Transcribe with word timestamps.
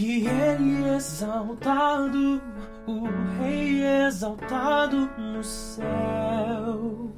E 0.00 0.28
ele 0.28 0.94
exaltado, 0.94 2.40
o 2.86 3.02
Rei 3.40 3.84
exaltado 4.06 5.10
no 5.18 5.42
céu. 5.42 7.10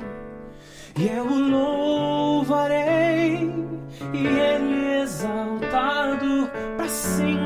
E 0.98 1.06
eu 1.06 1.26
o 1.26 1.50
louvarei, 1.50 3.52
e 4.14 4.26
ele 4.26 5.02
exaltado, 5.02 6.50
para 6.78 6.88
sempre 6.88 7.39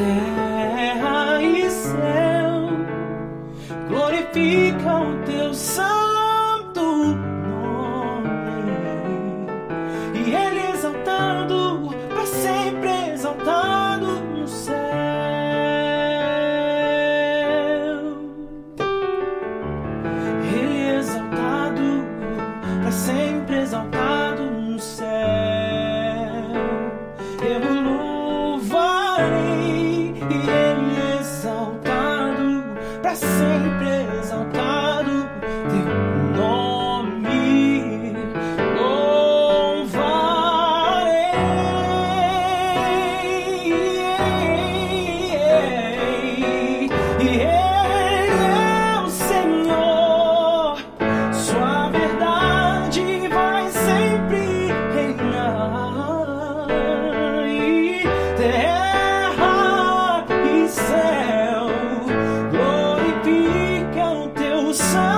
Yeah. 0.00 0.39
O 64.70 65.09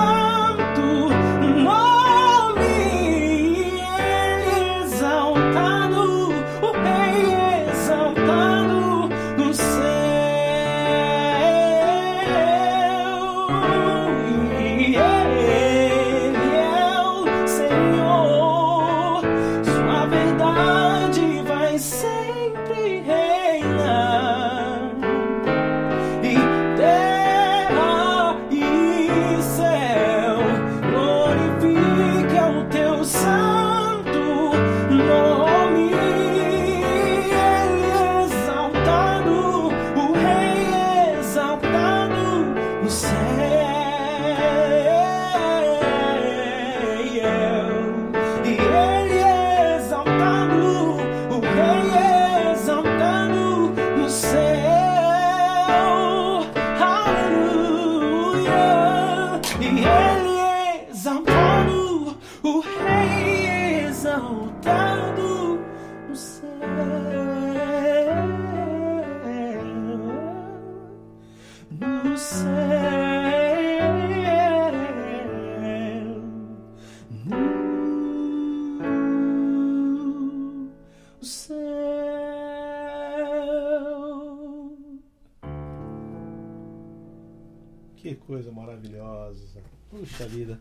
coisa 88.43 88.51
maravilhosa. 88.51 89.61
Puxa 89.89 90.27
vida. 90.27 90.59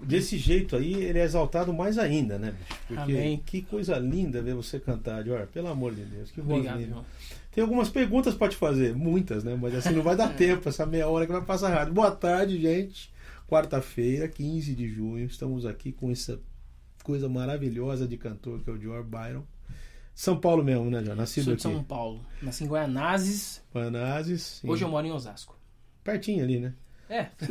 Desse 0.00 0.36
jeito 0.36 0.76
aí, 0.76 0.92
ele 0.94 1.18
é 1.18 1.24
exaltado 1.24 1.72
mais 1.72 1.98
ainda, 1.98 2.38
né, 2.38 2.52
bicho? 2.52 2.80
Porque 2.86 3.12
Amém. 3.12 3.42
que 3.44 3.62
coisa 3.62 3.98
linda 3.98 4.42
ver 4.42 4.54
você 4.54 4.78
cantar, 4.78 5.24
Dior. 5.24 5.46
Pelo 5.46 5.68
amor 5.68 5.94
de 5.94 6.04
Deus, 6.04 6.30
que 6.30 6.40
voz 6.40 6.58
Obrigado, 6.58 6.78
linda. 6.78 6.90
irmão. 6.90 7.04
Tem 7.50 7.62
algumas 7.62 7.88
perguntas 7.88 8.34
pra 8.34 8.48
te 8.48 8.56
fazer, 8.56 8.94
muitas, 8.94 9.42
né? 9.42 9.56
Mas 9.58 9.74
assim 9.74 9.94
não 9.94 10.02
vai 10.02 10.14
dar 10.16 10.28
tempo, 10.36 10.68
essa 10.68 10.84
meia 10.84 11.08
hora 11.08 11.24
que 11.26 11.32
vai 11.32 11.42
passar 11.42 11.70
rápido. 11.70 11.94
Boa 11.94 12.10
tarde, 12.10 12.60
gente. 12.60 13.12
Quarta-feira, 13.48 14.28
15 14.28 14.74
de 14.74 14.88
junho, 14.88 15.24
estamos 15.24 15.64
aqui 15.64 15.92
com 15.92 16.10
essa 16.10 16.38
coisa 17.02 17.28
maravilhosa 17.28 18.06
de 18.06 18.16
cantor 18.16 18.60
que 18.60 18.68
é 18.68 18.72
o 18.72 18.78
Dior 18.78 19.02
Byron. 19.02 19.44
São 20.14 20.38
Paulo 20.38 20.62
mesmo, 20.62 20.90
né, 20.90 21.00
Dior? 21.02 21.16
Nascido 21.16 21.44
Sou 21.44 21.56
de 21.56 21.66
aqui. 21.66 21.74
São 21.74 21.82
Paulo. 21.82 22.24
Nasci 22.42 22.64
em 22.64 22.66
Guaianazes. 22.66 23.62
Sim. 24.60 24.68
Hoje 24.68 24.84
eu 24.84 24.88
moro 24.88 25.06
em 25.06 25.12
Osasco. 25.12 25.58
Pertinho 26.02 26.44
ali, 26.44 26.60
né? 26.60 26.74
É, 27.10 27.26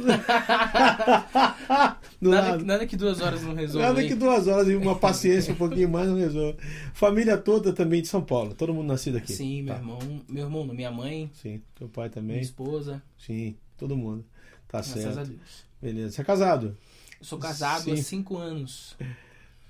nada, 2.21 2.49
lado. 2.51 2.65
nada 2.65 2.87
que 2.87 2.95
duas 2.97 3.21
horas 3.21 3.43
não 3.43 3.53
resolva. 3.53 3.87
Nada 3.87 4.01
hein? 4.01 4.07
que 4.07 4.15
duas 4.15 4.47
horas 4.47 4.67
e 4.67 4.75
uma 4.75 4.95
paciência 4.97 5.53
um 5.53 5.57
pouquinho 5.57 5.89
mais 5.89 6.07
não 6.09 6.15
resolve. 6.17 6.57
Família 6.93 7.37
toda 7.37 7.71
também 7.73 8.01
de 8.01 8.07
São 8.07 8.21
Paulo, 8.23 8.53
todo 8.55 8.73
mundo 8.73 8.87
nascido 8.87 9.17
aqui. 9.17 9.31
Sim, 9.33 9.63
meu 9.63 9.73
Tá. 9.73 9.79
irmão, 9.79 9.99
meu 10.29 10.43
irmão, 10.45 10.65
minha 10.65 10.91
mãe, 10.91 11.29
Sim, 11.33 11.61
teu 11.75 11.87
pai 11.87 12.05
minha 12.05 12.13
também. 12.13 12.39
esposa, 12.41 13.01
Sim, 13.17 13.55
todo 13.77 13.95
mundo. 13.95 14.25
Tá 14.67 14.79
graças 14.79 15.01
certo. 15.03 15.19
a 15.19 15.23
Deus. 15.23 15.65
Beleza. 15.81 16.11
Você 16.11 16.21
é 16.21 16.23
casado? 16.23 16.77
Eu 17.19 17.25
sou 17.25 17.37
casado 17.37 17.83
Sim. 17.83 17.93
há 17.93 17.97
cinco 17.97 18.37
anos. 18.37 18.95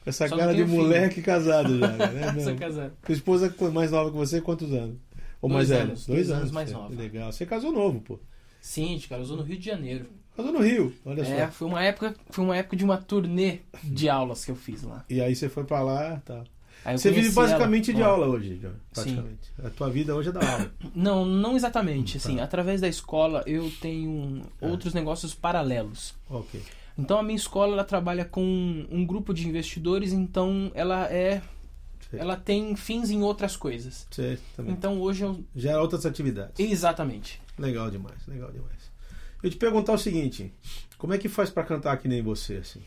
Com 0.03 0.09
essa 0.09 0.27
Só 0.27 0.37
cara 0.37 0.53
de 0.53 0.63
moleque 0.65 1.21
casado 1.21 1.77
já, 1.79 1.87
né? 1.97 2.33
sou 2.35 2.43
Meu, 2.51 2.55
casado. 2.57 2.93
tua 3.05 3.13
esposa 3.13 3.53
é 3.59 3.69
mais 3.69 3.91
nova 3.91 4.11
que 4.11 4.17
você, 4.17 4.41
quantos 4.41 4.71
anos? 4.71 4.97
Ou 5.41 5.49
Dois 5.49 5.53
mais 5.57 5.69
velha? 5.69 5.83
anos, 5.83 6.05
dois 6.07 6.29
anos 6.31 6.51
mais 6.51 6.69
é, 6.69 6.73
nova. 6.73 6.95
Legal. 6.95 7.31
Você 7.31 7.45
casou 7.45 7.71
novo, 7.73 7.99
pô. 8.01 8.19
Sim, 8.63 8.87
gente, 8.87 9.09
cara, 9.09 9.21
eu 9.21 9.25
sou 9.25 9.35
no 9.35 9.43
Rio 9.43 9.57
de 9.57 9.65
Janeiro. 9.65 10.05
Casou 10.37 10.53
no 10.53 10.61
Rio, 10.61 10.93
olha 11.05 11.21
É, 11.21 11.45
só. 11.47 11.51
foi 11.51 11.67
uma 11.67 11.83
época, 11.83 12.15
foi 12.29 12.45
uma 12.45 12.55
época 12.55 12.77
de 12.77 12.83
uma 12.85 12.97
turnê 12.97 13.59
de 13.83 14.07
aulas 14.09 14.45
que 14.45 14.51
eu 14.51 14.55
fiz 14.55 14.81
lá. 14.83 15.03
E 15.09 15.19
aí 15.21 15.35
você 15.35 15.49
foi 15.49 15.65
pra 15.65 15.81
lá, 15.81 16.21
tá. 16.25 16.43
Você 16.97 17.11
vive 17.11 17.29
basicamente 17.31 17.91
ela 17.91 17.97
de 17.99 18.03
aula 18.03 18.27
hoje, 18.27 18.59
praticamente. 18.93 19.51
A 19.63 19.69
tua 19.69 19.89
vida 19.89 20.15
hoje 20.15 20.29
é 20.29 20.31
da 20.31 20.39
aula. 20.49 20.71
Não, 20.95 21.25
não 21.25 21.55
exatamente. 21.55 22.13
Tá. 22.13 22.17
Assim, 22.29 22.39
através 22.39 22.79
da 22.81 22.87
escola 22.87 23.43
eu 23.45 23.69
tenho 23.81 24.41
É. 24.61 24.67
outros 24.67 24.93
negócios 24.93 25.33
paralelos. 25.35 26.15
ok. 26.29 26.61
Então 26.97 27.17
a 27.19 27.23
minha 27.23 27.35
escola 27.35 27.73
ela 27.73 27.83
trabalha 27.83 28.23
com 28.23 28.85
um 28.91 29.05
grupo 29.05 29.33
de 29.33 29.47
investidores, 29.47 30.13
então 30.13 30.71
ela 30.75 31.05
é, 31.11 31.41
Sei. 32.09 32.19
ela 32.19 32.35
tem 32.37 32.75
fins 32.75 33.09
em 33.09 33.21
outras 33.23 33.55
coisas. 33.57 34.07
Também. 34.55 34.73
Então 34.73 34.99
hoje 35.01 35.23
eu 35.23 35.43
Gera 35.55 35.81
outras 35.81 36.05
atividades. 36.05 36.53
exatamente. 36.59 37.41
Legal 37.57 37.89
demais, 37.91 38.25
legal 38.27 38.51
demais. 38.51 38.91
Eu 39.41 39.49
te 39.49 39.57
perguntar 39.57 39.93
o 39.93 39.97
seguinte, 39.97 40.51
como 40.97 41.13
é 41.13 41.17
que 41.17 41.27
faz 41.29 41.49
pra 41.49 41.63
cantar 41.63 41.97
que 41.97 42.07
nem 42.07 42.21
você, 42.21 42.55
assim? 42.55 42.81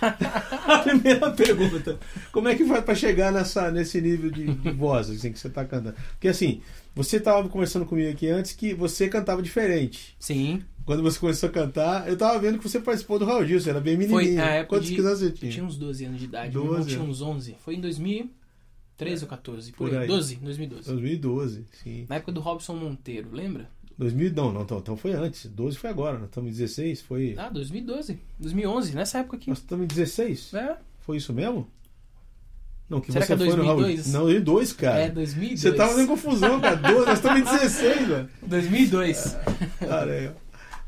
A 0.00 0.78
primeira 0.84 1.30
pergunta, 1.32 1.98
como 2.32 2.48
é 2.48 2.54
que 2.54 2.64
faz 2.64 2.84
pra 2.84 2.94
chegar 2.94 3.32
nessa, 3.32 3.70
nesse 3.70 4.00
nível 4.00 4.30
de, 4.30 4.46
de 4.54 4.70
voz, 4.70 5.10
assim, 5.10 5.32
que 5.32 5.38
você 5.38 5.50
tá 5.50 5.64
cantando? 5.64 5.96
Porque 6.12 6.28
assim, 6.28 6.62
você 6.94 7.18
tava 7.18 7.46
conversando 7.48 7.84
comigo 7.84 8.10
aqui 8.10 8.28
antes 8.28 8.52
que 8.52 8.72
você 8.72 9.08
cantava 9.08 9.42
diferente. 9.42 10.16
Sim. 10.18 10.62
quando 10.86 11.02
você 11.02 11.18
começou 11.18 11.48
a 11.48 11.52
cantar, 11.52 12.08
eu 12.08 12.16
tava 12.16 12.38
vendo 12.38 12.58
que 12.58 12.68
você 12.68 12.78
participou 12.80 13.18
do 13.18 13.24
Raul 13.24 13.44
Gil, 13.46 13.60
você 13.60 13.70
era 13.70 13.80
bem 13.80 13.96
menininho. 13.96 14.20
Foi 14.20 14.34
época 14.36 14.76
Quantos 14.76 14.88
de- 14.88 15.02
você 15.02 15.24
Eu 15.26 15.32
tinha? 15.32 15.52
tinha 15.52 15.64
uns 15.64 15.76
12 15.76 16.04
anos 16.04 16.18
de 16.18 16.24
idade, 16.26 16.52
12 16.52 16.64
meu 16.66 16.74
irmão 16.78 16.86
tinha 16.88 17.02
uns 17.02 17.20
11. 17.20 17.56
Foi 17.64 17.74
em 17.74 17.80
2013 17.80 19.24
ou 19.24 19.28
14, 19.28 19.72
por, 19.72 19.88
Por 19.90 19.96
aí. 19.96 20.02
aí. 20.02 20.06
12, 20.08 20.36
2012. 20.36 20.88
2012, 20.88 21.66
sim. 21.82 22.06
Na 22.08 22.16
época 22.16 22.32
do 22.32 22.40
Robson 22.40 22.74
Monteiro, 22.74 23.28
lembra? 23.32 23.68
2000, 23.98 24.32
não, 24.32 24.52
não, 24.52 24.62
então, 24.62 24.78
então 24.78 24.96
foi 24.96 25.12
antes. 25.12 25.46
12 25.46 25.76
foi 25.76 25.90
agora, 25.90 26.18
nós 26.18 26.28
estamos 26.28 26.50
em 26.50 26.52
16, 26.52 27.00
foi... 27.02 27.34
Ah, 27.36 27.48
2012, 27.48 28.18
2011, 28.38 28.94
nessa 28.94 29.18
época 29.18 29.36
aqui. 29.36 29.48
Nós 29.50 29.58
estamos 29.58 29.84
em 29.84 29.88
16? 29.88 30.54
É, 30.54 30.76
Foi 31.00 31.16
isso 31.16 31.32
mesmo? 31.32 31.66
Não, 32.88 33.00
que 33.02 33.12
Será 33.12 33.26
você 33.26 33.36
que 33.36 33.42
é 33.42 33.46
foi 33.46 33.56
no 33.56 33.64
Raul 33.64 33.80
2002? 33.82 34.12
Não, 34.14 34.22
2002, 34.22 34.72
cara. 34.72 34.98
é 35.00 35.10
2002. 35.10 35.60
Você 35.60 35.72
tava 35.72 35.90
fazendo 35.90 36.08
confusão, 36.08 36.60
cara. 36.60 36.76
12, 36.76 37.06
nós 37.06 37.18
estamos 37.18 37.40
em 37.40 37.44
16, 37.44 38.08
velho. 38.08 38.28
2002. 38.46 39.36
Cara, 39.80 40.10
é. 40.14 40.32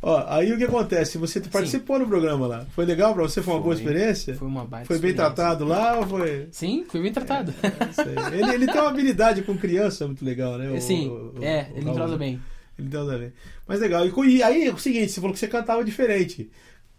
Ó, 0.02 0.24
aí 0.28 0.50
o 0.50 0.56
que 0.56 0.64
acontece? 0.64 1.18
Você 1.18 1.40
participou 1.40 1.98
do 1.98 2.06
programa 2.06 2.46
lá. 2.46 2.64
Foi 2.74 2.86
legal 2.86 3.12
pra 3.12 3.24
você? 3.24 3.42
Foi 3.42 3.52
uma 3.52 3.60
boa 3.60 3.74
Foi. 3.76 3.82
experiência? 3.84 4.34
Foi 4.34 4.48
uma 4.48 4.64
baita 4.64 4.86
Foi 4.86 4.98
bem 4.98 5.12
tratado 5.12 5.66
lá 5.66 5.98
ou 5.98 6.06
foi. 6.06 6.48
Sim, 6.52 6.86
foi 6.88 7.02
bem 7.02 7.12
tratado. 7.12 7.52
Não 7.62 7.92
sei. 7.92 8.38
Ele, 8.40 8.50
ele 8.54 8.66
tem 8.66 8.80
uma 8.80 8.88
habilidade 8.88 9.42
com 9.42 9.54
criança 9.58 10.06
muito 10.06 10.24
legal, 10.24 10.56
né? 10.56 10.70
O- 10.70 10.80
Sim, 10.80 11.08
o- 11.10 11.34
o- 11.38 11.44
é, 11.44 11.68
ele 11.74 11.80
Raul. 11.84 11.90
entrosa 11.92 12.16
bem. 12.16 12.40
Ele 12.80 12.88
entrosa 12.88 13.18
bem. 13.18 13.32
Mas 13.66 13.80
legal. 13.80 14.06
E, 14.06 14.42
aí, 14.42 14.66
é 14.66 14.72
o 14.72 14.78
seguinte, 14.78 15.12
você 15.12 15.20
falou 15.20 15.32
que 15.32 15.38
você 15.38 15.48
cantava 15.48 15.84
diferente. 15.84 16.50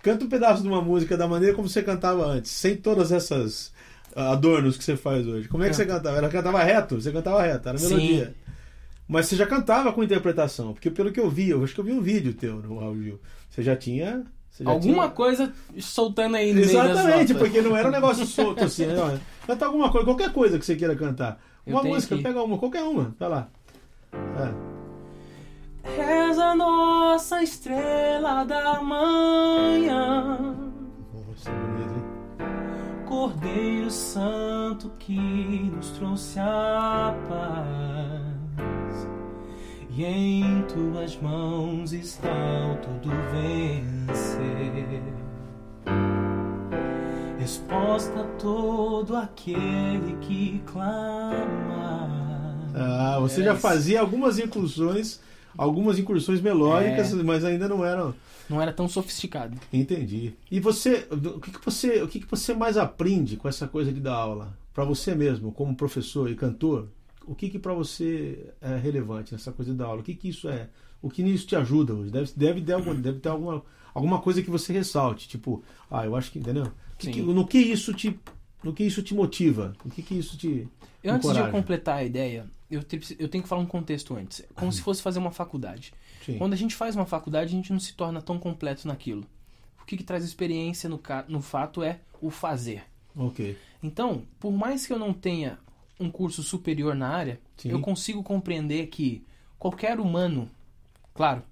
Canta 0.01 0.25
um 0.25 0.29
pedaço 0.29 0.61
de 0.61 0.67
uma 0.67 0.81
música 0.81 1.17
da 1.17 1.27
maneira 1.27 1.55
como 1.55 1.67
você 1.67 1.83
cantava 1.83 2.25
antes, 2.25 2.51
sem 2.51 2.75
todas 2.75 3.11
essas 3.11 3.71
ah, 4.15 4.31
adornos 4.31 4.77
que 4.77 4.83
você 4.83 4.95
faz 4.95 5.27
hoje. 5.27 5.47
Como 5.47 5.63
é 5.63 5.69
que 5.69 5.75
você 5.75 5.85
cantava? 5.85 6.17
Ela 6.17 6.29
cantava 6.29 6.63
reto? 6.63 6.99
Você 6.99 7.11
cantava 7.11 7.41
reto, 7.41 7.69
era 7.69 7.77
Sim. 7.77 7.87
melodia. 7.87 8.35
Mas 9.07 9.27
você 9.27 9.35
já 9.35 9.45
cantava 9.45 9.91
com 9.91 10.03
interpretação, 10.03 10.73
porque 10.73 10.89
pelo 10.89 11.11
que 11.11 11.19
eu 11.19 11.29
vi, 11.29 11.49
eu 11.49 11.63
acho 11.63 11.73
que 11.73 11.81
eu 11.81 11.85
vi 11.85 11.91
um 11.91 12.01
vídeo 12.01 12.33
teu 12.33 12.55
no 12.57 12.79
Raul 12.79 13.01
Gil. 13.01 13.19
Você 13.49 13.61
já 13.61 13.75
tinha. 13.75 14.23
Você 14.49 14.63
já 14.63 14.69
Alguma 14.69 15.03
tinha... 15.03 15.09
coisa 15.09 15.53
soltando 15.79 16.37
aí 16.37 16.53
no 16.53 16.61
Exatamente, 16.61 17.33
porque 17.33 17.61
não 17.61 17.75
era 17.75 17.89
um 17.89 17.91
negócio 17.91 18.25
solto 18.27 18.63
assim. 18.63 18.85
né? 18.85 18.95
Não, 18.95 19.19
Canta 19.45 19.65
alguma 19.65 19.91
coisa, 19.91 20.05
qualquer 20.05 20.31
coisa 20.31 20.57
que 20.57 20.65
você 20.65 20.75
queira 20.75 20.95
cantar. 20.95 21.41
Uma 21.65 21.83
música, 21.83 22.15
aqui. 22.15 22.23
pega 22.23 22.41
uma, 22.41 22.57
qualquer 22.57 22.83
uma, 22.83 23.13
vai 23.19 23.29
lá. 23.29 23.49
É. 24.13 24.70
Reza 25.83 26.55
nossa 26.55 27.41
estrela 27.43 28.43
da 28.45 28.81
manhã? 28.81 30.55
Cordeiro 33.07 33.89
Santo 33.91 34.91
que 34.99 35.15
nos 35.75 35.89
trouxe 35.91 36.39
a 36.39 37.13
paz. 37.27 39.07
E 39.89 40.05
em 40.05 40.61
tuas 40.63 41.17
mãos 41.21 41.91
está 41.93 42.29
o 42.29 42.77
tudo 42.77 43.09
vencer. 43.31 45.03
Resposta 47.37 48.21
a 48.21 48.23
todo 48.39 49.17
aquele 49.17 50.15
que 50.21 50.61
clama. 50.65 52.07
Ah, 52.73 53.17
você 53.19 53.41
É 53.41 53.45
já 53.45 53.53
isso. 53.53 53.61
fazia 53.61 53.99
algumas 53.99 54.39
incursões, 54.39 55.19
algumas 55.57 55.98
incursões 56.00 56.42
melódicas, 56.42 57.12
É. 57.13 57.24
mas 57.24 57.44
ainda 57.45 57.68
não 57.68 57.86
eram. 57.86 58.13
Não 58.50 58.62
era 58.62 58.74
tão 58.74 58.88
sofisticado. 58.88 59.57
Entendi. 59.71 60.33
E 60.50 60.59
você, 60.59 61.07
o 61.12 61.39
que, 61.39 61.51
que 61.51 61.63
você, 61.65 62.01
o 62.01 62.07
que, 62.07 62.19
que 62.19 62.27
você 62.30 62.53
mais 62.53 62.75
aprende 62.77 63.38
com 63.38 63.48
essa 63.48 63.68
coisa 63.68 63.92
de 63.94 64.00
dar 64.00 64.15
aula? 64.15 64.57
Para 64.74 64.83
você 64.83 65.13
mesmo, 65.15 65.51
como 65.51 65.75
professor 65.75 66.30
e 66.30 66.36
cantor, 66.36 66.88
o 67.25 67.33
que 67.36 67.50
que 67.50 67.59
para 67.59 67.74
você 67.74 68.50
é 68.62 68.75
relevante 68.77 69.33
nessa 69.33 69.51
coisa 69.51 69.71
de 69.71 69.77
dar 69.77 69.86
aula? 69.86 70.01
O 70.01 70.03
que 70.03 70.15
que 70.15 70.30
isso 70.30 70.50
é? 70.50 70.68
O 71.01 71.09
que 71.09 71.21
isso 71.24 71.48
te 71.48 71.56
ajuda 71.56 71.94
hoje? 71.94 72.12
Deve, 72.12 72.31
deve, 72.36 72.62
ter, 72.62 72.74
algum, 72.74 72.94
deve 72.95 73.19
ter 73.19 73.30
alguma, 73.30 73.63
alguma 73.94 74.19
coisa 74.19 74.42
que 74.42 74.50
você 74.50 74.71
ressalte, 74.74 75.27
tipo, 75.30 75.63
ah, 75.89 76.06
eu 76.06 76.15
acho 76.15 76.31
que, 76.31 76.39
entendeu? 76.39 76.68
Que 76.98 77.09
que- 77.12 77.21
no 77.21 77.48
que 77.48 77.57
isso 77.57 77.94
te, 77.94 78.19
no 78.63 78.73
que 78.73 78.83
isso 78.83 79.01
te 79.01 79.13
motiva? 79.13 79.73
O 79.83 79.89
que 79.89 80.01
que 80.01 80.15
isso 80.15 80.37
te 80.37 80.67
Eu, 81.03 81.13
antes 81.13 81.31
de 81.31 81.39
eu 81.39 81.49
completar 81.51 81.97
a 81.97 82.03
ideia, 82.03 82.45
eu, 82.69 82.83
te- 82.83 83.15
eu 83.19 83.27
tenho 83.27 83.43
que 83.43 83.49
falar 83.49 83.61
um 83.61 83.65
contexto 83.65 84.15
antes. 84.15 84.43
Como 84.55 84.71
se 84.71 84.81
fosse 84.81 85.01
fazer 85.01 85.19
uma 85.19 85.31
faculdade. 85.31 85.93
Sim. 86.25 86.37
Quando 86.37 86.53
a 86.53 86.57
gente 86.57 86.75
faz 86.75 86.95
uma 86.95 87.05
faculdade, 87.05 87.47
a 87.47 87.55
gente 87.55 87.71
não 87.73 87.79
se 87.79 87.93
torna 87.93 88.21
tão 88.21 88.37
completo 88.37 88.87
naquilo. 88.87 89.25
O 89.81 89.85
que, 89.85 89.97
que 89.97 90.03
traz 90.03 90.23
experiência 90.23 90.87
no, 90.89 91.01
no 91.27 91.41
fato 91.41 91.81
é 91.83 91.99
o 92.21 92.29
fazer. 92.29 92.83
Ok. 93.15 93.57
Então, 93.83 94.23
por 94.39 94.51
mais 94.51 94.85
que 94.85 94.93
eu 94.93 94.99
não 94.99 95.11
tenha 95.11 95.57
um 95.99 96.09
curso 96.09 96.41
superior 96.43 96.95
na 96.95 97.09
área, 97.09 97.39
Sim. 97.57 97.69
eu 97.69 97.81
consigo 97.81 98.23
compreender 98.23 98.87
que 98.87 99.23
qualquer 99.59 99.99
humano, 99.99 100.49
claro, 101.13 101.43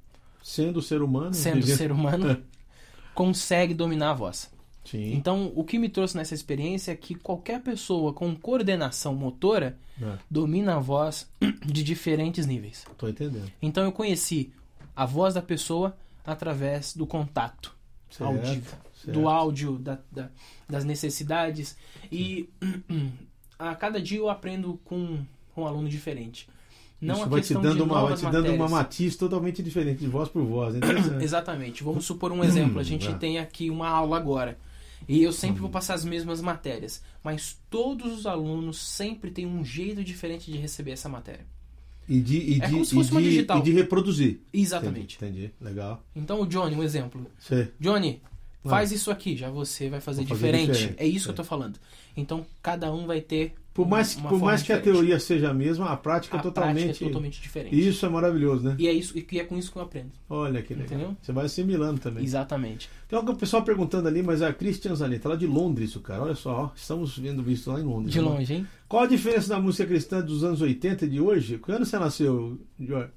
Sendo 0.42 0.82
ser 0.82 1.02
humano, 1.02 1.34
sendo 1.34 1.66
ser 1.66 1.92
humano, 1.92 2.42
consegue 3.14 3.74
dominar 3.74 4.12
a 4.12 4.14
voz. 4.14 4.50
Sim. 4.86 5.14
Então, 5.14 5.52
o 5.56 5.64
que 5.64 5.78
me 5.78 5.88
trouxe 5.90 6.16
nessa 6.18 6.34
experiência 6.34 6.92
é 6.92 6.96
que 6.96 7.14
qualquer 7.14 7.62
pessoa 7.62 8.12
com 8.14 8.36
coordenação 8.36 9.14
motora 9.14 9.78
É, 10.02 10.18
domina 10.32 10.76
a 10.78 10.80
voz 10.80 11.30
de 11.66 11.84
diferentes 11.84 12.46
níveis. 12.46 12.86
tô 12.98 13.08
entendendo. 13.08 13.52
Então, 13.62 13.84
eu 13.84 13.92
conheci 13.92 14.52
a 14.96 15.06
voz 15.06 15.34
da 15.36 15.42
pessoa 15.42 15.96
através 16.26 16.96
do 16.96 17.06
contato 17.06 17.76
Certo, 18.10 18.28
audível, 18.30 18.72
certo. 19.04 19.12
do 19.20 19.28
áudio, 19.30 19.78
da- 19.78 20.00
da- 20.12 20.30
das 20.68 20.84
necessidades. 20.86 21.76
E 22.12 22.50
a 23.60 23.76
cada 23.76 24.02
dia 24.02 24.18
eu 24.20 24.30
aprendo 24.30 24.80
com 24.86 25.20
um 25.56 25.66
aluno 25.68 25.90
diferente. 25.90 26.48
Não 27.02 27.16
Isso 27.16 27.24
a 27.24 27.28
vai 27.28 27.40
te 27.42 27.44
questão 27.48 27.62
dando 27.62 27.76
de 27.78 27.82
uma, 27.82 28.02
vai 28.06 28.16
te 28.18 28.26
dando 28.30 28.54
uma 28.54 28.68
matiz 28.68 29.16
totalmente 29.16 29.62
diferente 29.64 30.00
de 30.00 30.08
voz 30.08 30.28
por 30.30 30.44
voz. 30.44 30.76
Exatamente. 31.22 31.84
Vamos 31.84 32.06
supor 32.06 32.32
um 32.32 32.44
exemplo. 32.44 32.80
A 32.80 32.84
gente 32.84 33.08
é. 33.08 33.14
tem 33.14 33.38
aqui 33.40 33.70
uma 33.70 33.88
aula 33.88 34.18
agora. 34.18 34.58
E 35.10 35.24
eu 35.24 35.30
Uhum. 35.30 35.36
sempre 35.36 35.60
vou 35.62 35.70
passar 35.72 35.96
as 35.96 36.06
mesmas 36.06 36.40
matérias. 36.40 37.02
Mas 37.24 37.58
todos 37.70 38.20
os 38.20 38.26
alunos 38.28 38.78
sempre 38.80 39.32
têm 39.32 39.46
um 39.46 39.66
jeito 39.66 40.04
diferente 40.04 40.52
de 40.52 40.58
receber 40.58 40.92
essa 40.92 41.10
matéria. 41.10 41.46
E 42.08 42.20
de, 42.22 42.38
e 42.38 42.62
É 42.62 42.66
de, 42.68 42.72
como 42.74 42.86
se 42.86 42.94
fosse 42.96 43.12
uma 43.12 43.22
digital. 43.22 43.58
e 43.60 43.62
de 43.64 43.72
reproduzir. 43.72 44.40
Exatamente. 44.54 45.16
Entendi, 45.18 45.40
entendi. 45.46 45.54
Legal. 45.60 46.04
Então 46.16 46.42
o 46.42 46.46
Johnny, 46.48 46.76
um 46.76 46.84
exemplo. 46.84 47.26
Sei. 47.40 47.70
Johnny, 47.80 48.22
Ah. 48.64 48.70
faz 48.70 48.92
isso 48.92 49.10
aqui. 49.12 49.36
Já 49.36 49.50
você 49.50 49.90
vai 49.90 50.00
fazer, 50.00 50.24
fazer 50.26 50.34
diferente. 50.36 50.72
diferente. 50.72 50.96
É 51.02 51.06
isso 51.08 51.26
que 51.26 51.30
É. 51.30 51.34
eu 51.34 51.36
tô 51.36 51.44
falando. 51.44 51.80
Então 52.16 52.46
cada 52.62 52.92
um 52.94 53.06
vai 53.08 53.20
ter. 53.22 53.54
Por 53.74 53.88
mais, 53.88 54.16
uma 54.16 54.24
por 54.24 54.30
forma 54.32 54.46
mais 54.48 54.64
que 54.64 54.74
a 54.74 54.82
teoria 54.82 55.20
seja 55.20 55.52
a 55.52 55.54
mesma, 55.54 55.90
a 55.90 55.98
prática 55.98 56.38
a 56.38 56.40
é 56.40 56.44
totalmente. 56.44 56.84
prática 56.84 57.06
é 57.06 57.08
totalmente 57.08 57.42
diferente. 57.42 57.88
Isso 57.88 58.06
é 58.06 58.10
maravilhoso, 58.10 58.64
né? 58.64 58.76
E 58.78 58.88
é 58.88 58.92
isso 58.92 59.18
e 59.18 59.40
é 59.40 59.44
com 59.44 59.58
isso 59.58 59.72
que 59.72 59.78
eu 59.78 59.84
aprendo. 59.84 60.12
Olha 60.30 60.62
que 60.62 60.74
legal. 60.74 60.88
Entendeu? 60.88 61.18
Você 61.22 61.32
vai 61.32 61.46
assimilando 61.46 62.00
também. 62.00 62.24
Exatamente. 62.24 62.90
Tem 63.08 63.18
algum 63.18 63.36
pessoal 63.36 63.64
perguntando 63.64 64.08
ali, 64.08 64.22
mas 64.22 64.42
a 64.42 64.52
Christian 64.52 64.96
Zanetta, 64.96 65.30
lá 65.30 65.36
de 65.36 65.48
Londres, 65.48 65.90
isso, 65.90 66.00
cara. 66.00 66.24
Olha 66.24 66.36
só, 66.36 66.66
ó, 66.66 66.70
estamos 66.76 67.18
vendo 67.18 67.50
isso 67.50 67.72
lá 67.72 67.80
em 67.80 67.84
Londres. 67.84 68.14
De 68.14 68.22
né? 68.22 68.28
longe, 68.28 68.54
hein? 68.54 68.68
Qual 68.88 69.04
a 69.04 69.08
diferença 69.08 69.50
da 69.50 69.60
música 69.60 69.86
cristã 69.86 70.22
dos 70.22 70.44
anos 70.44 70.62
80 70.62 71.06
e 71.06 71.10
de 71.10 71.22
hoje? 71.22 71.58
Que 71.58 71.72
ano 71.72 71.86
você 71.86 71.98
nasceu, 71.98 72.60
Jorge? 72.80 73.12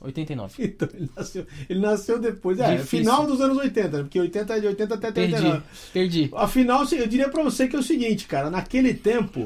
89. 0.00 0.54
Então, 0.64 0.88
ele 0.94 1.10
nasceu, 1.16 1.46
ele 1.68 1.80
nasceu 1.80 2.18
depois. 2.18 2.58
É, 2.60 2.76
Difícil. 2.76 2.98
final 3.00 3.26
dos 3.26 3.40
anos 3.40 3.56
80, 3.58 3.88
né? 3.96 4.02
porque 4.04 4.18
80 4.20 4.56
é 4.56 4.60
de 4.60 4.66
80 4.68 4.94
até 4.94 5.06
89. 5.08 5.50
Perdi. 5.50 5.62
Perdi. 5.92 6.30
Afinal, 6.34 6.84
eu 6.92 7.06
diria 7.06 7.28
pra 7.28 7.42
você 7.42 7.66
que 7.68 7.76
é 7.76 7.78
o 7.78 7.82
seguinte, 7.82 8.26
cara, 8.26 8.50
naquele 8.50 8.94
tempo, 8.94 9.44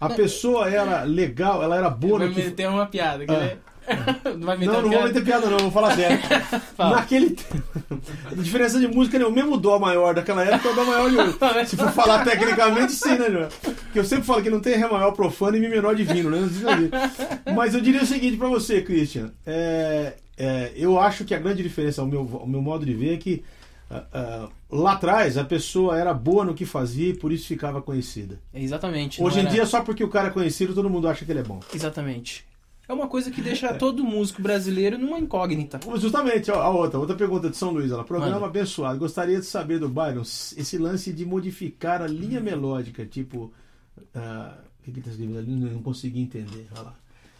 a 0.00 0.08
pessoa 0.10 0.68
era 0.68 1.02
legal, 1.04 1.62
ela 1.62 1.76
era 1.76 1.88
boa 1.90 2.18
Vai 2.18 2.28
no 2.28 2.34
que. 2.34 2.42
meter 2.42 2.68
uma 2.68 2.86
piada, 2.86 3.24
quer 3.26 3.32
Ah. 3.36 3.38
ver? 3.38 3.58
Não 4.38 4.46
vai 4.46 4.56
meter 4.56 4.72
Não, 4.72 4.74
não 4.74 4.82
vou 4.82 4.90
piada? 4.90 5.06
meter 5.08 5.24
piada, 5.24 5.46
não, 5.50 5.58
vou 5.58 5.70
falar 5.70 5.94
sério. 5.96 6.18
Fala. 6.76 6.96
Naquele 6.96 7.30
tempo. 7.30 7.62
A 8.30 8.34
diferença 8.34 8.78
de 8.78 8.88
música, 8.88 9.18
né? 9.18 9.24
O 9.24 9.32
mesmo 9.32 9.56
Dó 9.56 9.78
maior 9.78 10.14
daquela 10.14 10.44
época 10.44 10.68
é 10.68 10.72
o 10.72 10.74
Dó 10.74 10.84
maior 10.84 11.10
de 11.10 11.16
hoje. 11.16 11.36
Se 11.68 11.76
for 11.76 11.90
falar 11.92 12.24
tecnicamente, 12.24 12.92
sim, 12.92 13.16
né, 13.18 13.30
João? 13.30 13.48
Porque 13.62 13.98
eu 13.98 14.04
sempre 14.04 14.24
falo 14.24 14.42
que 14.42 14.50
não 14.50 14.60
tem 14.60 14.76
Ré 14.76 14.88
maior 14.88 15.12
profano 15.12 15.56
e 15.56 15.60
Mi 15.60 15.68
menor 15.68 15.94
divino, 15.94 16.30
né? 16.30 16.48
Mas 17.54 17.74
eu 17.74 17.80
diria 17.80 18.02
o 18.02 18.06
seguinte 18.06 18.36
pra 18.36 18.48
você, 18.48 18.82
Christian. 18.82 19.32
É, 19.46 20.14
é, 20.36 20.72
eu 20.76 20.98
acho 20.98 21.24
que 21.24 21.34
a 21.34 21.38
grande 21.38 21.62
diferença, 21.62 22.02
o 22.02 22.06
meu, 22.06 22.22
o 22.22 22.46
meu 22.46 22.62
modo 22.62 22.84
de 22.86 22.94
ver, 22.94 23.14
é 23.14 23.16
que 23.16 23.42
ah, 23.90 24.04
ah, 24.12 24.48
lá 24.70 24.92
atrás 24.92 25.38
a 25.38 25.44
pessoa 25.44 25.98
era 25.98 26.12
boa 26.12 26.44
no 26.44 26.54
que 26.54 26.66
fazia 26.66 27.08
e 27.08 27.14
por 27.14 27.32
isso 27.32 27.46
ficava 27.46 27.80
conhecida. 27.80 28.38
Exatamente. 28.54 29.22
Hoje 29.22 29.38
em 29.38 29.42
era- 29.42 29.50
dia, 29.50 29.66
só 29.66 29.80
porque 29.80 30.04
o 30.04 30.08
cara 30.08 30.28
é 30.28 30.30
conhecido, 30.30 30.74
todo 30.74 30.90
mundo 30.90 31.08
acha 31.08 31.24
que 31.24 31.32
ele 31.32 31.40
é 31.40 31.42
bom. 31.42 31.60
Exatamente. 31.74 32.44
É 32.88 32.92
uma 32.92 33.06
coisa 33.06 33.30
que 33.30 33.42
deixa 33.42 33.74
todo 33.74 34.02
músico 34.02 34.40
brasileiro 34.40 34.96
numa 34.96 35.18
incógnita. 35.18 35.78
Justamente, 35.98 36.50
a 36.50 36.68
outra, 36.70 36.98
outra 36.98 37.14
pergunta 37.14 37.50
de 37.50 37.56
São 37.56 37.70
Luís, 37.70 37.90
ela, 37.90 38.02
programa 38.02 38.34
Manda. 38.36 38.46
abençoado. 38.46 38.98
Gostaria 38.98 39.38
de 39.38 39.44
saber 39.44 39.78
do 39.78 39.88
Byron 39.90 40.22
esse 40.22 40.78
lance 40.78 41.12
de 41.12 41.26
modificar 41.26 42.00
a 42.00 42.06
linha 42.06 42.40
melódica, 42.40 43.04
tipo. 43.04 43.52
ah, 44.14 44.54
o 44.80 44.84
que, 44.84 44.92
que 44.92 45.00
tá 45.02 45.10
escrevendo 45.10 45.38
ali? 45.38 45.50
Não 45.50 45.82
consegui 45.82 46.20
entender. 46.20 46.66
Olha 46.72 46.82
lá. 46.84 46.94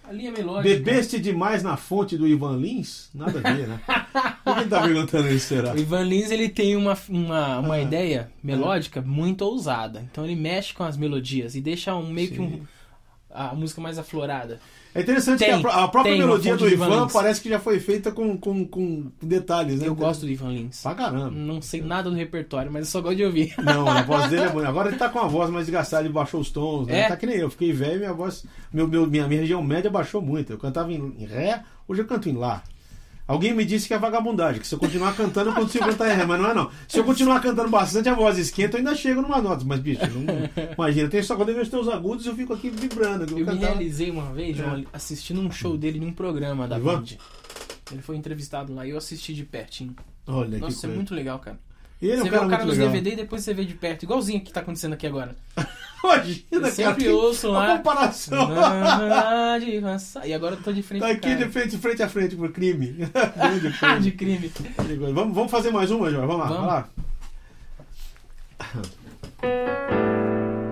A 0.04 0.12
linha 0.12 0.30
melódica. 0.32 0.74
Bebeste 0.74 1.18
demais 1.18 1.62
na 1.62 1.76
fonte 1.76 2.16
do 2.16 2.26
Ivan 2.26 2.56
Lins? 2.56 3.10
Nada 3.14 3.40
a 3.44 3.52
ver, 3.54 3.68
né? 3.68 3.80
Por 4.44 4.54
que 4.54 4.60
ele 4.60 4.68
tá 4.70 4.82
perguntando 4.82 5.28
isso, 5.28 5.48
será? 5.48 5.74
O 5.74 5.78
Ivan 5.78 6.02
Lins 6.04 6.30
ele 6.30 6.48
tem 6.48 6.76
uma, 6.76 6.96
uma, 7.10 7.58
uma 7.58 7.74
Ah. 7.74 7.80
ideia 7.82 8.30
melódica 8.42 9.02
muito 9.02 9.42
ousada. 9.42 10.06
Então 10.10 10.24
ele 10.24 10.34
mexe 10.36 10.72
com 10.72 10.82
as 10.82 10.96
melodias 10.96 11.54
e 11.54 11.60
deixa 11.60 11.94
um, 11.94 12.10
meio 12.10 12.30
que 12.30 12.40
um, 12.40 12.50
Sim. 12.50 12.62
A 13.30 13.54
música 13.54 13.80
mais 13.80 13.98
aflorada. 13.98 14.60
É 14.94 15.02
interessante 15.02 15.40
Tem, 15.40 15.60
que 15.60 15.66
a, 15.66 15.84
a 15.84 15.88
própria 15.88 16.12
tem 16.14 16.18
melodia 16.18 16.56
do 16.56 16.68
Ivan 16.68 16.86
Ivan 16.86 17.08
parece 17.08 17.40
que 17.40 17.48
já 17.48 17.60
foi 17.60 17.78
feita 17.78 18.10
com, 18.10 18.36
com, 18.38 18.66
com 18.66 19.10
detalhes, 19.22 19.80
né? 19.80 19.86
Eu 19.86 19.94
gosto 19.94 20.22
do 20.22 20.30
Ivan 20.30 20.50
Lins. 20.52 20.80
Pra 20.82 20.94
caramba. 20.94 21.30
Não 21.30 21.60
sei 21.60 21.82
nada 21.82 22.08
do 22.10 22.16
repertório, 22.16 22.72
mas 22.72 22.86
eu 22.86 22.90
só 22.90 23.00
gosto 23.00 23.16
de 23.16 23.24
ouvir. 23.24 23.54
Não, 23.62 23.86
a 23.86 24.02
voz 24.02 24.28
dele 24.30 24.42
é 24.44 24.48
boa. 24.50 24.66
Agora 24.66 24.88
ele 24.88 24.96
tá 24.96 25.08
com 25.08 25.18
a 25.18 25.26
voz 25.28 25.50
mais 25.50 25.66
desgastada, 25.66 26.04
ele 26.04 26.12
baixou 26.12 26.40
os 26.40 26.50
tons, 26.50 26.86
né? 26.86 27.00
É? 27.00 27.08
Tá 27.08 27.16
que 27.16 27.26
nem 27.26 27.36
eu, 27.36 27.50
fiquei 27.50 27.70
velho 27.72 27.96
e 27.96 27.98
minha 27.98 28.12
voz. 28.14 28.44
Meu, 28.72 28.88
meu- 28.88 29.06
minha, 29.06 29.28
minha 29.28 29.40
região 29.42 29.62
média 29.62 29.90
baixou 29.90 30.22
muito. 30.22 30.52
Eu 30.52 30.58
cantava 30.58 30.90
em, 30.92 31.14
em 31.18 31.26
Ré, 31.26 31.62
hoje 31.86 32.00
eu 32.00 32.06
canto 32.06 32.28
em 32.28 32.32
Lá. 32.36 32.62
Alguém 33.28 33.52
me 33.52 33.62
disse 33.64 33.86
que 33.86 33.92
é 33.92 33.98
vagabundagem, 33.98 34.58
que 34.60 34.66
se 34.66 34.74
eu 34.74 34.78
continuar 34.78 35.14
cantando, 35.14 35.50
eu 35.50 35.54
consigo 35.54 35.84
cantar 35.84 36.08
Ré, 36.16 36.24
mas 36.24 36.40
não 36.40 36.50
é 36.50 36.54
não. 36.54 36.70
Se 36.88 36.98
eu 36.98 37.04
continuar 37.04 37.40
cantando 37.40 37.68
bastante, 37.68 38.08
a 38.08 38.14
voz 38.14 38.38
esquenta, 38.38 38.76
eu 38.76 38.78
ainda 38.78 38.94
chego 38.94 39.20
numa 39.20 39.40
nota. 39.42 39.62
Mas, 39.66 39.80
bicho, 39.80 40.00
não, 40.00 40.72
imagina, 40.74 41.08
tem 41.10 41.22
só 41.22 41.36
quando 41.36 41.50
eu 41.50 41.56
vejo 41.56 41.68
teus 41.70 41.88
agudos, 41.88 42.24
eu 42.24 42.34
fico 42.34 42.54
aqui 42.54 42.70
vibrando. 42.70 43.30
Eu, 43.30 43.40
Eu 43.40 43.46
me 43.52 43.58
realizei 43.58 44.10
uma 44.10 44.32
vez, 44.32 44.58
É. 44.58 44.82
assistindo 44.94 45.40
um 45.42 45.50
show 45.50 45.76
dele 45.76 46.00
num 46.00 46.10
programa 46.12 46.66
da 46.66 46.78
Ivan? 46.78 46.94
Band. 47.00 47.04
Ele 47.92 48.00
foi 48.02 48.16
entrevistado 48.16 48.74
lá 48.74 48.86
e 48.86 48.90
eu 48.90 48.96
assisti 48.96 49.34
de 49.34 49.44
pertinho. 49.44 49.94
Olha 50.26 50.52
que 50.54 50.58
Nossa, 50.58 50.78
é 50.78 50.80
coisa. 50.80 50.94
muito 50.96 51.14
legal, 51.14 51.38
cara. 51.38 51.58
Ele 52.00 52.12
é 52.12 52.14
um 52.16 52.18
você 52.18 52.30
vê 52.30 52.36
o 52.36 52.48
cara 52.48 52.64
nos 52.64 52.76
legal. 52.78 52.92
DVD 52.92 53.10
e 53.12 53.16
depois 53.16 53.42
você 53.42 53.52
vê 53.52 53.64
de 53.64 53.74
perto, 53.74 54.04
igualzinho 54.04 54.38
o 54.38 54.42
que 54.44 54.52
tá 54.52 54.60
acontecendo 54.60 54.92
aqui 54.92 55.06
agora. 55.06 55.34
Imagina, 56.04 56.44
Eu 56.52 56.60
cara, 56.60 56.72
sempre 56.72 57.04
que- 57.04 57.10
ouço 57.10 57.50
lá. 57.50 57.76
comparação. 57.76 58.48
Na 58.54 59.58
de 59.58 59.78
avançar. 59.78 60.24
E 60.28 60.32
agora 60.32 60.54
eu 60.54 60.62
tô 60.62 60.72
de 60.72 60.80
frente 60.80 61.00
Tá 61.02 61.08
aqui 61.08 61.20
cara. 61.22 61.36
de 61.44 61.48
frente, 61.50 61.76
frente 61.76 62.02
a 62.04 62.08
frente 62.08 62.36
pro 62.36 62.50
crime. 62.52 62.96
Ah, 63.36 63.48
coisa. 63.88 64.00
de 64.00 64.12
crime. 64.12 64.52
Vamos, 65.12 65.34
vamos 65.34 65.50
fazer 65.50 65.72
mais 65.72 65.90
uma, 65.90 66.08
Jorge? 66.08 66.24
Vamos 66.26 66.38
lá, 66.38 66.46
Vamos. 66.46 66.56
vamos 66.56 66.72
lá. 66.72 66.88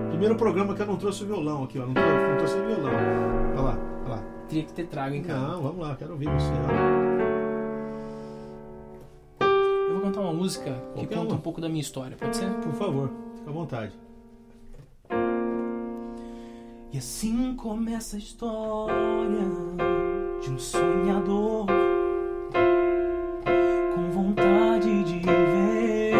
Primeiro 0.09 0.35
programa 0.35 0.73
que 0.73 0.81
eu 0.81 0.85
não 0.87 0.95
trouxe 0.95 1.23
o 1.23 1.27
violão 1.27 1.63
aqui, 1.65 1.77
ó. 1.77 1.85
Não 1.85 1.93
trouxe, 1.93 2.11
não 2.29 2.37
trouxe 2.37 2.55
o 2.55 2.65
violão. 2.65 2.93
Olha 3.53 3.61
lá, 3.61 3.77
olha 4.05 4.09
lá. 4.15 4.23
Teria 4.47 4.63
que 4.63 4.73
ter 4.73 4.85
trago, 4.87 5.13
hein, 5.13 5.23
cara. 5.23 5.39
Não, 5.39 5.61
vamos 5.61 5.79
lá, 5.85 5.95
quero 5.95 6.13
ouvir 6.13 6.29
você. 6.29 6.47
ó. 7.03 7.06
Cantar 10.17 10.21
uma 10.21 10.33
música 10.33 10.71
que 10.71 10.93
Qualquer 10.93 11.15
conta 11.15 11.29
uma. 11.31 11.35
um 11.35 11.41
pouco 11.41 11.61
da 11.61 11.69
minha 11.69 11.81
história, 11.81 12.17
pode 12.17 12.35
ser? 12.35 12.49
Por 12.55 12.73
favor, 12.73 13.11
fica 13.37 13.49
à 13.49 13.53
vontade. 13.53 13.93
E 16.91 16.97
assim 16.97 17.55
começa 17.55 18.15
a 18.15 18.19
história 18.19 19.45
de 20.41 20.49
um 20.49 20.57
sonhador 20.57 21.67
com 23.93 24.11
vontade 24.11 25.03
de 25.03 25.19
vencer, 25.19 26.15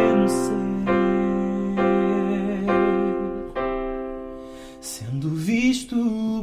sendo 4.80 5.30
visto 5.30 5.96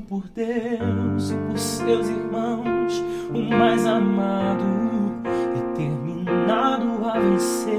por 0.08 0.24
Deus 0.28 1.30
e 1.30 1.34
por 1.36 1.58
seus 1.58 2.08
irmãos, 2.08 3.02
o 3.32 3.38
mais 3.42 3.86
amado, 3.86 4.64
vencer. 7.20 7.74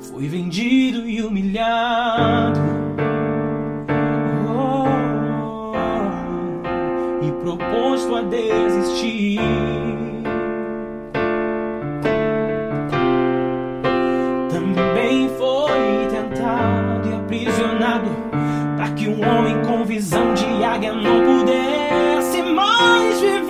Foi 0.00 0.28
vendido 0.28 1.06
e 1.06 1.22
humilhado. 1.22 2.60
Oh, 4.48 4.86
e 7.22 7.30
proposto 7.42 8.14
a 8.14 8.22
desistir. 8.22 9.40
Também 14.50 15.28
foi 15.36 16.06
tentado 16.10 17.08
e 17.08 17.14
aprisionado 17.14 18.10
para 18.76 18.90
que 18.90 19.08
um 19.08 19.20
homem 19.20 19.62
com 19.66 19.84
visão 19.84 20.32
de 20.34 20.64
águia 20.64 20.92
não 20.94 21.22
pudesse 21.24 22.42
mais 22.42 23.20
viver. 23.20 23.45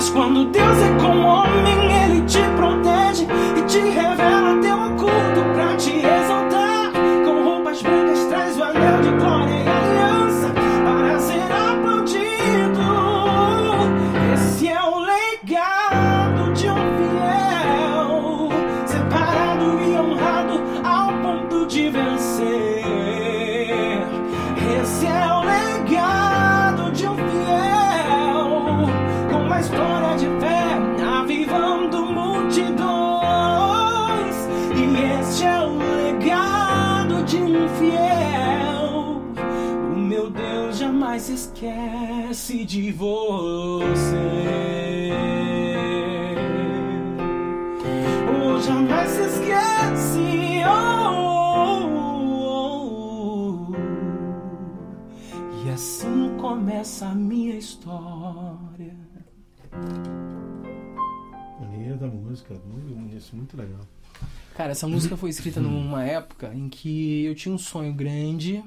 Mas 0.00 0.08
quando 0.08 0.46
Deus 0.46 0.78
é 0.78 0.98
com 0.98 1.14
o 1.14 1.26
homem, 1.26 1.92
Ele 1.92 2.22
te 2.22 2.38
protege 2.56 3.26
de 42.70 42.92
você. 42.92 44.16
Oh, 48.30 48.60
jamais 48.60 49.10
se 49.10 49.22
esquece. 49.22 50.62
Oh, 50.64 51.82
oh, 52.38 53.72
oh. 53.72 55.66
E 55.66 55.70
assim 55.70 56.36
começa 56.40 57.06
a 57.06 57.14
minha 57.14 57.56
história. 57.56 58.94
Linda 61.72 62.06
música, 62.06 62.54
muito, 62.64 63.16
isso, 63.16 63.34
muito 63.34 63.56
legal. 63.56 63.80
Cara, 64.56 64.70
essa 64.70 64.86
música 64.86 65.16
foi 65.16 65.30
escrita 65.30 65.58
numa 65.58 66.04
época 66.04 66.54
em 66.54 66.68
que 66.68 67.24
eu 67.24 67.34
tinha 67.34 67.52
um 67.52 67.58
sonho 67.58 67.92
grande 67.92 68.62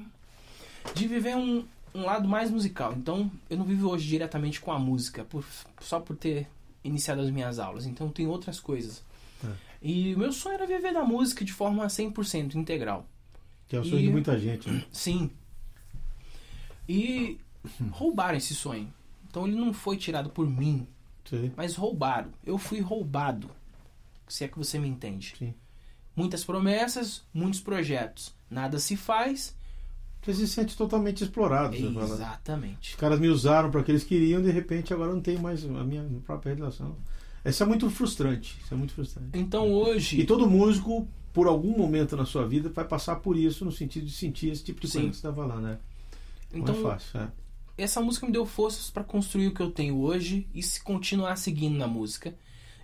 de 0.94 1.08
viver 1.08 1.34
um, 1.36 1.64
um 1.94 2.02
lado 2.04 2.28
mais 2.28 2.50
musical. 2.50 2.92
Então, 2.92 3.30
eu 3.48 3.56
não 3.56 3.64
vivo 3.64 3.88
hoje 3.88 4.06
diretamente 4.08 4.60
com 4.60 4.72
a 4.72 4.78
música, 4.78 5.24
por- 5.24 5.44
só 5.80 6.00
por 6.00 6.16
ter 6.16 6.48
iniciado 6.82 7.20
as 7.20 7.30
minhas 7.30 7.58
aulas. 7.58 7.86
Então, 7.86 8.08
tem 8.10 8.26
outras 8.26 8.58
coisas. 8.60 9.02
Tá. 9.40 9.52
E 9.80 10.14
o 10.14 10.18
meu 10.18 10.32
sonho 10.32 10.54
era 10.54 10.66
viver 10.66 10.92
da 10.92 11.04
música 11.04 11.44
de 11.44 11.52
forma 11.52 11.86
100% 11.88 12.54
integral. 12.56 13.06
Que 13.68 13.76
é 13.76 13.80
o 13.80 13.84
sonho 13.84 14.00
E- 14.00 14.06
de 14.06 14.10
muita 14.10 14.38
gente, 14.38 14.68
né? 14.70 14.84
Sim. 14.92 15.30
E 16.88 17.38
roubaram 17.90 18.36
esse 18.36 18.54
sonho. 18.54 18.92
Então, 19.28 19.46
ele 19.46 19.56
não 19.56 19.72
foi 19.72 19.96
tirado 19.96 20.30
por 20.30 20.48
mim, 20.48 20.86
Sei. 21.24 21.52
mas 21.56 21.74
roubaram. 21.76 22.30
Eu 22.44 22.58
fui 22.58 22.80
roubado. 22.80 23.50
Se 24.28 24.44
é 24.44 24.48
que 24.48 24.58
você 24.58 24.78
me 24.78 24.88
entende. 24.88 25.34
Sim. 25.38 25.54
Muitas 26.16 26.44
promessas, 26.44 27.22
muitos 27.32 27.60
projetos. 27.60 28.34
Nada 28.50 28.78
se 28.78 28.96
faz. 28.96 29.56
Você 30.24 30.34
se 30.34 30.48
sente 30.48 30.76
totalmente 30.76 31.22
explorado. 31.22 31.76
Exatamente. 31.76 32.90
Os 32.90 32.96
caras 32.96 33.20
me 33.20 33.28
usaram 33.28 33.70
para 33.70 33.80
o 33.80 33.84
que 33.84 33.90
eles 33.90 34.04
queriam, 34.04 34.40
de 34.40 34.50
repente 34.50 34.92
agora 34.94 35.12
não 35.12 35.20
tem 35.20 35.38
mais 35.38 35.64
a 35.64 35.84
minha 35.84 36.04
própria 36.24 36.54
realização. 36.54 36.96
Isso 37.44 37.62
é 37.62 37.66
muito 37.66 37.90
frustrante. 37.90 38.58
Isso 38.64 38.72
é 38.72 38.76
muito 38.76 38.94
frustrante. 38.94 39.38
Então 39.38 39.70
hoje. 39.70 40.18
E 40.18 40.24
todo 40.24 40.48
músico, 40.48 41.06
por 41.32 41.46
algum 41.46 41.76
momento 41.76 42.16
na 42.16 42.24
sua 42.24 42.46
vida, 42.46 42.70
vai 42.70 42.86
passar 42.86 43.16
por 43.16 43.36
isso 43.36 43.64
no 43.66 43.72
sentido 43.72 44.06
de 44.06 44.12
sentir 44.12 44.48
esse 44.50 44.64
tipo 44.64 44.80
de 44.80 44.86
coisa 44.86 45.00
Sim. 45.00 45.10
que 45.10 45.16
você 45.16 45.26
está 45.26 45.32
falando, 45.32 45.62
né? 45.62 45.78
então, 46.52 46.74
não 46.74 46.80
é 46.88 46.92
fácil. 46.92 47.20
É. 47.20 47.28
essa 47.76 48.00
música 48.00 48.24
me 48.24 48.32
deu 48.32 48.46
forças 48.46 48.88
para 48.88 49.04
construir 49.04 49.48
o 49.48 49.54
que 49.54 49.60
eu 49.60 49.70
tenho 49.70 49.98
hoje 49.98 50.46
e 50.54 50.62
se 50.62 50.82
continuar 50.82 51.36
seguindo 51.36 51.76
na 51.76 51.86
música 51.86 52.34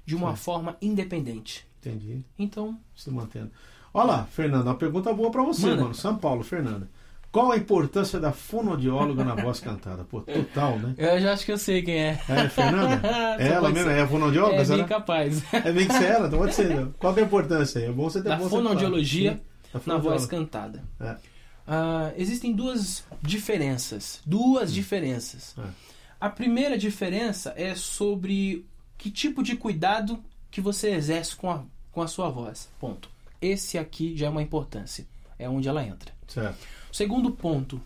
de 0.05 0.15
uma 0.15 0.37
Sim. 0.37 0.43
forma 0.43 0.77
independente. 0.83 1.67
Entendi. 1.79 2.23
Então, 2.39 2.79
Se 2.95 3.11
mantendo. 3.11 3.51
Olha 3.95 4.07
lá, 4.07 4.25
Fernanda, 4.25 4.65
uma 4.65 4.75
pergunta 4.77 5.13
boa 5.15 5.31
para 5.31 5.43
você, 5.43 5.67
Manda. 5.67 5.83
mano. 5.83 5.95
São 5.95 6.17
Paulo, 6.19 6.43
Fernanda. 6.45 6.89
Qual 7.33 7.53
a 7.53 7.57
importância 7.57 8.19
da 8.19 8.33
fonoaudióloga 8.33 9.25
na 9.25 9.37
voz 9.37 9.61
cantada? 9.61 10.03
Pô, 10.05 10.21
total, 10.21 10.79
né? 10.81 10.95
eu 10.99 11.21
já 11.21 11.33
acho 11.33 11.45
que 11.45 11.53
eu 11.53 11.59
sei 11.59 11.81
quem 11.81 11.95
é. 11.95 12.21
É, 12.29 12.49
Fernanda? 12.49 13.01
É 13.39 13.49
ela 13.49 13.71
mesmo? 13.71 13.89
É 13.91 14.01
a 14.01 14.09
fonoaudióloga? 14.09 14.61
É 14.63 14.65
bem 14.65 14.85
capaz. 14.87 15.43
É 15.55 15.73
bem 15.73 15.87
que 15.87 15.95
ser 15.95 16.07
ela, 16.07 16.27
então 16.27 16.41
pode 16.41 16.55
ser. 16.55 16.69
né? 16.69 16.89
Qual 16.99 17.15
que 17.15 17.21
é 17.21 17.23
a 17.23 17.27
importância 17.27 17.81
aí? 17.81 17.87
É 17.87 17.93
bom 17.93 18.11
você 18.11 18.21
ter 18.21 18.31
Da 18.31 18.37
você 18.37 18.51
fonoaudiologia 18.51 19.41
na 19.73 19.81
fonoaudióloga. 19.81 20.19
voz 20.19 20.27
cantada. 20.27 20.83
É. 21.01 21.17
Ah, 21.69 22.13
existem 22.17 22.53
duas 22.53 23.05
diferenças. 23.23 24.21
Duas 24.27 24.73
diferenças. 24.75 25.55
É. 25.57 25.63
A 26.21 26.29
primeira 26.29 26.77
diferença 26.77 27.55
é 27.57 27.77
sobre 27.77 28.67
que 28.99 29.09
tipo 29.11 29.41
de 29.43 29.55
cuidado 29.57 30.19
que 30.51 30.61
você 30.61 30.91
exerce 30.91 31.37
com 31.37 31.49
a, 31.49 31.63
com 31.93 32.03
a 32.03 32.09
sua 32.09 32.29
voz. 32.29 32.69
Ponto. 32.81 33.09
Esse 33.41 33.79
aqui 33.79 34.17
já 34.17 34.27
é 34.27 34.29
uma 34.31 34.43
importância. 34.43 35.07
É 35.39 35.49
onde 35.49 35.69
ela 35.69 35.83
entra. 35.85 36.13
Certo. 36.27 36.59
Segundo 36.93 37.31
ponto. 37.31 37.81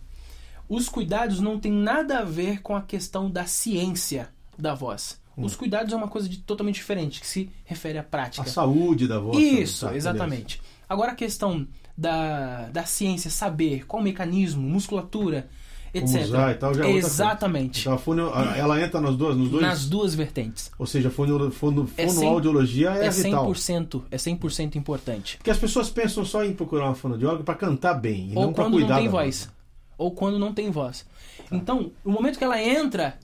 Os 0.68 0.88
cuidados 0.88 1.40
não 1.40 1.58
tem 1.58 1.70
nada 1.72 2.20
a 2.20 2.24
ver 2.24 2.62
com 2.62 2.74
a 2.74 2.82
questão 2.82 3.30
da 3.30 3.44
ciência 3.44 4.30
da 4.58 4.74
voz. 4.74 5.20
Hum. 5.36 5.44
Os 5.44 5.54
cuidados 5.56 5.92
é 5.92 5.96
uma 5.96 6.08
coisa 6.08 6.28
de, 6.28 6.38
totalmente 6.38 6.76
diferente, 6.76 7.20
que 7.20 7.26
se 7.26 7.50
refere 7.64 7.98
à 7.98 8.00
A 8.00 8.04
prática. 8.04 8.48
saúde 8.48 9.06
da 9.06 9.18
voz. 9.18 9.36
Isso, 9.36 9.86
tá, 9.86 9.94
exatamente. 9.96 10.60
Agora 10.88 11.12
a 11.12 11.14
questão 11.14 11.66
da, 11.96 12.68
da 12.68 12.84
ciência, 12.84 13.30
saber 13.30 13.86
qual 13.86 14.00
o 14.00 14.04
mecanismo, 14.04 14.62
musculatura, 14.62 15.48
etc. 15.94 16.22
Usar 16.24 16.50
e 16.50 16.54
tal, 16.56 16.74
já 16.74 16.86
é. 16.86 16.90
Exatamente. 16.92 17.80
Então 17.88 18.28
a 18.32 18.52
a- 18.52 18.56
ela 18.56 18.80
entra 18.82 19.00
nas 19.00 19.16
duas, 19.16 19.36
nos 19.36 19.48
dois? 19.48 19.62
Nas 19.62 19.86
duas 19.86 20.14
vertentes. 20.14 20.70
Ou 20.78 20.86
seja, 20.86 21.10
fono, 21.10 21.50
fono, 21.50 21.88
É 21.96 22.06
fonoaudiologia 22.08 22.90
é, 22.90 23.06
É 23.06 23.10
vital. 23.10 23.46
100%, 23.52 24.02
é 24.10 24.16
100% 24.16 24.76
importante. 24.76 25.36
Porque 25.36 25.50
as 25.50 25.58
pessoas 25.58 25.88
pensam 25.90 26.24
só 26.24 26.44
em 26.44 26.52
procurar 26.52 26.86
uma 26.86 26.94
fonoaudióloga 26.94 27.44
para 27.44 27.54
cantar 27.54 27.94
bem, 27.94 28.32
e 28.32 28.36
Ou 28.36 28.46
não 28.46 28.52
para 28.52 28.64
quando 28.64 28.72
não 28.74 28.80
cuidar 28.80 28.96
tem 28.96 29.08
voz. 29.08 29.48
Ou 29.96 30.10
quando 30.10 30.38
não 30.38 30.52
tem 30.52 30.70
voz. 30.70 31.06
Então, 31.52 31.92
no 32.04 32.12
momento 32.12 32.36
que 32.38 32.44
ela 32.44 32.60
entra, 32.60 33.16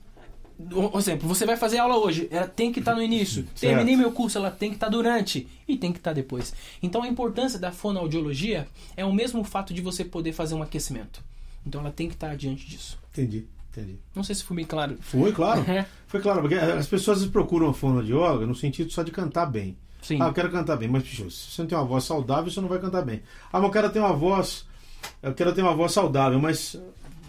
por 0.69 0.97
exemplo, 0.99 1.27
você 1.27 1.45
vai 1.45 1.57
fazer 1.57 1.79
aula 1.79 1.97
hoje, 1.97 2.27
ela 2.31 2.47
tem 2.47 2.71
que 2.71 2.79
estar 2.79 2.95
no 2.95 3.01
início. 3.01 3.45
Terminei 3.59 3.95
meu 3.97 4.11
curso, 4.11 4.37
ela 4.37 4.51
tem 4.51 4.69
que 4.69 4.75
estar 4.75 4.89
durante 4.89 5.47
e 5.67 5.75
tem 5.75 5.91
que 5.91 5.97
estar 5.97 6.13
depois. 6.13 6.53
Então, 6.81 7.03
a 7.03 7.07
importância 7.07 7.59
da 7.59 7.71
fonoaudiologia 7.71 8.67
é 8.95 9.03
o 9.03 9.11
mesmo 9.11 9.43
fato 9.43 9.73
de 9.73 9.81
você 9.81 10.05
poder 10.05 10.31
fazer 10.33 10.55
um 10.55 10.61
aquecimento. 10.61 11.23
Então, 11.65 11.81
ela 11.81 11.91
tem 11.91 12.07
que 12.07 12.15
estar 12.15 12.35
diante 12.35 12.67
disso. 12.67 12.99
Entendi, 13.11 13.47
entendi. 13.69 13.99
Não 14.15 14.23
sei 14.23 14.35
se 14.35 14.43
fui 14.43 14.55
bem 14.55 14.65
claro. 14.65 14.97
Foi, 15.01 15.31
claro. 15.31 15.61
É. 15.69 15.85
Foi 16.07 16.19
claro, 16.21 16.41
porque 16.41 16.55
as 16.55 16.87
pessoas 16.87 17.25
procuram 17.25 17.69
a 17.69 17.73
fonoaudióloga 17.73 18.45
no 18.45 18.55
sentido 18.55 18.91
só 18.91 19.03
de 19.03 19.11
cantar 19.11 19.45
bem. 19.45 19.77
Sim. 20.01 20.17
Ah, 20.19 20.27
eu 20.27 20.33
quero 20.33 20.51
cantar 20.51 20.77
bem, 20.77 20.89
mas 20.89 21.03
bicho, 21.03 21.29
se 21.29 21.51
você 21.51 21.61
não 21.61 21.69
tem 21.69 21.77
uma 21.77 21.85
voz 21.85 22.03
saudável, 22.03 22.49
você 22.51 22.59
não 22.59 22.67
vai 22.67 22.79
cantar 22.79 23.03
bem. 23.03 23.21
Ah, 23.53 23.59
mas 23.59 23.63
eu 23.63 23.71
quero 23.71 23.89
ter 23.91 23.99
uma 23.99 24.13
voz. 24.13 24.65
Eu 25.21 25.33
quero 25.33 25.53
ter 25.53 25.61
uma 25.61 25.75
voz 25.75 25.91
saudável, 25.91 26.39
mas 26.39 26.75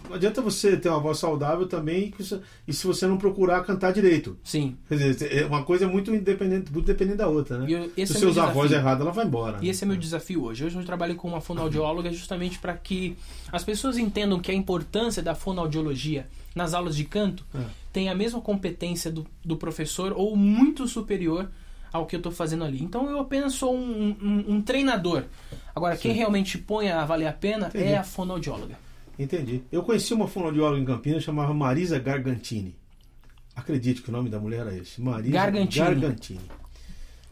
não 0.07 0.15
adianta 0.15 0.41
você 0.41 0.75
ter 0.77 0.89
uma 0.89 0.99
voz 0.99 1.17
saudável 1.17 1.67
também 1.67 2.13
e 2.67 2.73
se 2.73 2.85
você 2.85 3.07
não 3.07 3.17
procurar 3.17 3.63
cantar 3.63 3.91
direito. 3.93 4.37
Sim. 4.43 4.77
Quer 4.87 4.97
dizer, 4.97 5.35
é 5.37 5.45
uma 5.45 5.63
coisa 5.63 5.87
muito 5.87 6.13
independente, 6.13 6.71
muito 6.71 6.85
dependente 6.85 7.17
da 7.17 7.27
outra, 7.27 7.59
né? 7.59 7.65
Eu- 7.69 7.83
se 7.95 8.01
é 8.01 8.05
você 8.05 8.19
meu 8.19 8.29
usar 8.29 8.43
a 8.45 8.51
voz 8.51 8.71
errada, 8.71 9.01
ela 9.03 9.11
vai 9.11 9.25
embora. 9.25 9.57
E 9.61 9.69
esse 9.69 9.83
é 9.83 9.87
meu 9.87 9.97
desafio 9.97 10.43
hoje. 10.43 10.65
Hoje 10.65 10.75
eu 10.77 10.83
trabalho 10.85 11.15
com 11.15 11.27
uma 11.27 11.41
fonoaudióloga 11.41 12.11
justamente 12.11 12.59
para 12.59 12.73
que 12.73 13.15
as 13.51 13.63
pessoas 13.63 13.97
entendam 13.97 14.39
que 14.39 14.51
a 14.51 14.55
importância 14.55 15.21
da 15.23 15.33
fonoaudiologia 15.35 16.27
nas 16.55 16.73
aulas 16.73 16.95
de 16.95 17.03
canto 17.05 17.43
É. 17.55 17.59
tem 17.91 18.09
a 18.09 18.15
mesma 18.15 18.39
competência 18.41 19.11
do, 19.11 19.25
do 19.43 19.57
professor 19.57 20.13
ou 20.15 20.35
muito 20.35 20.87
superior 20.87 21.49
ao 21.91 22.05
que 22.05 22.15
eu 22.15 22.19
estou 22.19 22.31
fazendo 22.31 22.63
ali. 22.63 22.81
Então 22.83 23.09
eu 23.09 23.19
apenas 23.19 23.53
sou 23.53 23.75
um, 23.75 24.15
um- 24.21 24.55
um 24.55 24.61
treinador. 24.61 25.23
Agora, 25.75 25.95
quem 25.97 26.11
Sim. 26.11 26.17
realmente 26.17 26.57
põe 26.57 26.89
a 26.89 27.05
valer 27.05 27.27
a 27.27 27.33
pena 27.33 27.67
Entendi. 27.67 27.85
é 27.85 27.97
a 27.97 28.03
fonoaudióloga. 28.03 28.77
Entendi. 29.17 29.63
Eu 29.71 29.83
conheci 29.83 30.13
uma 30.13 30.27
fonoaudióloga 30.27 30.81
em 30.81 30.85
Campinas 30.85 31.23
chamava 31.23 31.53
Marisa 31.53 31.99
Gargantini. 31.99 32.75
Acredite 33.55 34.01
que 34.01 34.09
o 34.09 34.11
nome 34.11 34.29
da 34.29 34.39
mulher 34.39 34.61
era 34.61 34.75
esse. 34.75 34.99
Marisa 35.01 35.33
Gargantini. 35.33 35.85
Gargantini. 35.85 36.51